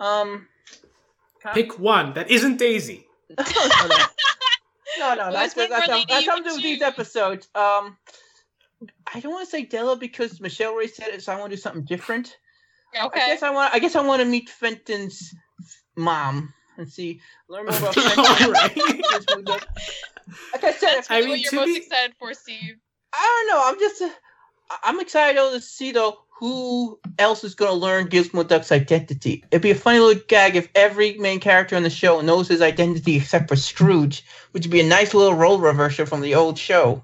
[0.00, 0.48] um
[1.54, 3.06] pick one that isn't Daisy.
[3.38, 3.96] no, no, no.
[4.98, 7.46] No, no, that's that's that's, when that's, they that's need something with these episodes.
[7.54, 7.96] Um,
[9.14, 11.56] I don't want to say Della because Michelle already said it, so I want to
[11.56, 12.36] do something different.
[13.00, 13.20] Okay.
[13.20, 13.74] I guess I want.
[13.74, 15.32] I guess I want to meet Fenton's
[15.96, 17.94] mom and see learn more about
[19.26, 19.46] Fenton.
[20.52, 22.76] Like I said, That's I mean, what you're most be- excited for, Steve.
[23.14, 23.62] I don't know.
[23.64, 24.02] I'm just.
[24.02, 24.10] Uh,
[24.70, 28.70] I- I'm excited though to see though who else is going to learn Gizmo Duck's
[28.70, 29.42] identity.
[29.50, 32.62] It'd be a funny little gag if every main character on the show knows his
[32.62, 36.56] identity except for Scrooge, which would be a nice little role reversal from the old
[36.58, 37.02] show.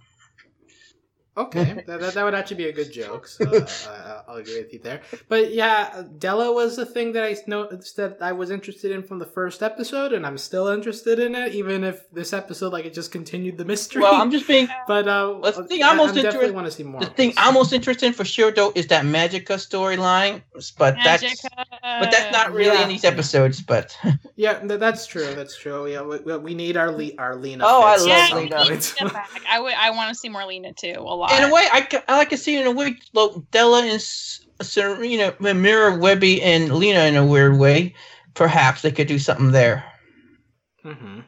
[1.37, 3.27] Okay, that, that, that would actually be a good joke.
[3.27, 5.03] So uh, I- I'll agree with you there.
[5.29, 9.19] But yeah, Della was the thing that I noticed that I was interested in from
[9.19, 12.95] the first episode, and I'm still interested in it, even if this episode like it
[12.95, 14.03] just continued the mystery.
[14.03, 16.55] Well, I'm just being but uh, Well, the thing I, I'm most I definitely interested-
[16.55, 17.01] want to see more.
[17.01, 17.33] the thing.
[17.37, 20.43] I'm most interested in for sure though is that Magica storyline,
[20.79, 22.83] but that's but that's not really Yeah.
[22.85, 23.61] in these episodes.
[23.61, 23.97] But
[24.37, 25.35] yeah, that's true.
[25.35, 25.89] That's true.
[25.89, 27.65] Yeah, we, we- we need our Le- our Lena.
[27.67, 28.63] Oh, I love Yeah, Lena.
[28.69, 29.31] we Lena back.
[29.51, 29.73] I would.
[29.75, 30.95] I want to see more Lena too.
[30.99, 31.24] A lot.
[31.33, 35.35] In a way, I, I like to see in a way, like Della and Serena
[35.41, 37.95] mirror Webby and Lena in a weird way.
[38.35, 39.85] Perhaps they could do something there.
[40.83, 41.21] hmm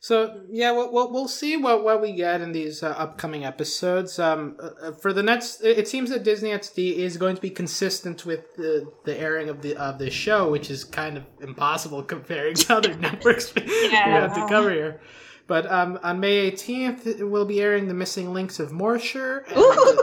[0.00, 4.18] So yeah, we'll, we'll, we'll see what, what we get in these uh, upcoming episodes.
[4.18, 7.42] Um, uh, uh, for the next, it it seems that Disney XD is going to
[7.42, 11.24] be consistent with the, the airing of the of the show, which is kind of
[11.40, 15.00] impossible comparing to other networks we have to cover here.
[15.52, 19.44] But um, on May 18th, we'll be airing The Missing Links of Moorshire.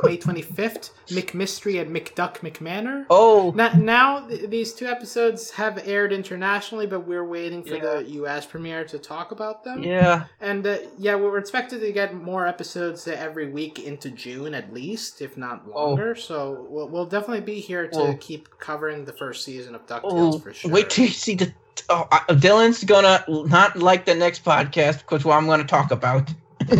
[0.03, 3.07] May 25th, McMystery and McDuck McManor.
[3.09, 7.81] Oh, Now, now th- these two episodes have aired internationally, but we're waiting for Yeah.
[7.95, 8.45] the U.S.
[8.45, 9.81] premiere to talk about them.
[9.81, 10.25] yeah.
[10.39, 14.53] And uh, yeah, we we're expected to get more episodes uh, every week into June
[14.53, 16.13] at least, if not longer.
[16.13, 18.13] So we'll, we'll definitely be here to Oh.
[18.19, 20.03] keep covering the first season of DuckTales
[20.35, 20.69] Oh, for sure.
[20.69, 21.51] wait till you see the.
[21.89, 26.29] Oh, Dylan's gonna not like the next podcast because what I'm gonna talk about.
[26.71, 26.75] Uh,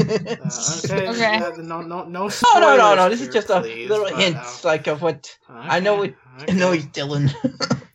[0.86, 1.08] okay.
[1.08, 1.20] Okay.
[1.20, 2.04] yeah, no, no, no.
[2.04, 3.10] No, no, no, no.
[3.10, 6.04] This is here, just a please, little hint, uh, like of what I know.
[6.04, 6.16] It.
[6.42, 7.34] okay, I know he's Dylan.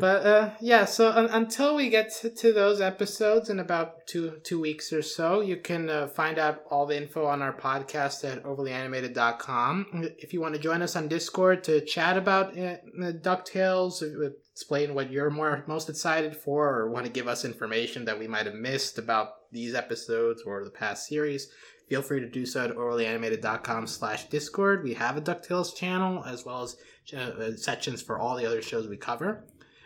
[0.00, 4.38] But uh, yeah, so un- until we get to, to those episodes in about two
[4.44, 8.30] two weeks or so, you can uh, find out all the info on our podcast
[8.30, 10.10] at overlyanimated.com.
[10.18, 14.92] If you want to join us on Discord to chat about uh, DuckTales, uh, explain
[14.92, 18.44] what you're more most excited for, or want to give us information that we might
[18.44, 21.52] have missed about these episodes or the past series,
[21.88, 24.82] feel free to do so at overlyanimated.com slash discord.
[24.82, 26.76] We have a DuckTales channel as well as
[27.14, 29.44] uh, uh, sections for all the other shows we cover.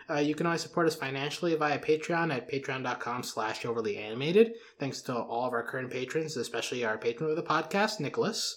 [0.08, 4.54] Uh, you can always support us financially via Patreon at patreon.com slash overly animated.
[4.80, 8.56] Thanks to all of our current patrons, especially our patron of the podcast, Nicholas.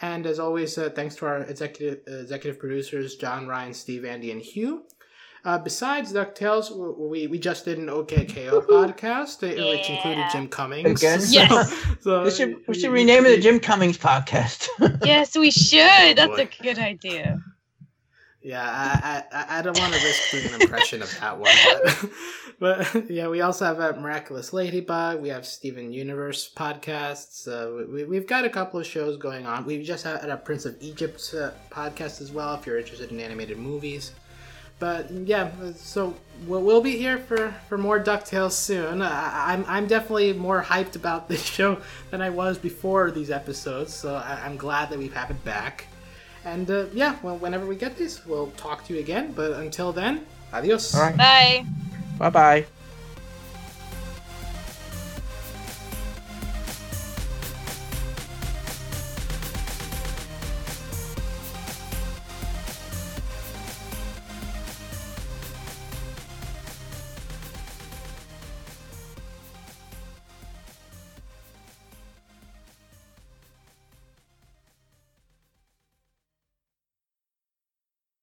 [0.00, 4.40] And as always, uh, thanks to our executive executive producers, John, Ryan, Steve, Andy, and
[4.40, 4.84] Hugh.
[5.44, 11.00] Uh, besides DuckTales, we, we just did an OKKO podcast, uh, which included Jim Cummings.
[11.00, 11.20] Again?
[11.28, 11.74] Yes.
[12.00, 14.68] so, we should we should rename it the Jim Cummings podcast.
[15.04, 16.16] yes, we should.
[16.16, 16.48] That's boy.
[16.60, 17.40] a good idea.
[18.40, 21.50] Yeah, I, I, I don't want to risk doing an impression of that one.
[22.60, 25.20] But, but yeah, we also have a Miraculous Ladybug.
[25.20, 27.48] We have Steven Universe podcasts.
[27.48, 29.66] Uh, we, we've got a couple of shows going on.
[29.66, 33.18] We've just had a Prince of Egypt uh, podcast as well if you're interested in
[33.20, 34.12] animated movies.
[34.78, 36.14] But yeah, so
[36.46, 39.02] we'll, we'll be here for, for more DuckTales soon.
[39.02, 41.78] I, I'm, I'm definitely more hyped about this show
[42.10, 45.44] than I was before these episodes, so I, I'm glad that we have had it
[45.44, 45.86] back.
[46.44, 49.32] And uh, yeah, well, whenever we get this, we'll talk to you again.
[49.32, 50.94] But until then, adios.
[50.94, 51.16] All right.
[51.16, 51.66] Bye.
[52.18, 52.66] Bye bye.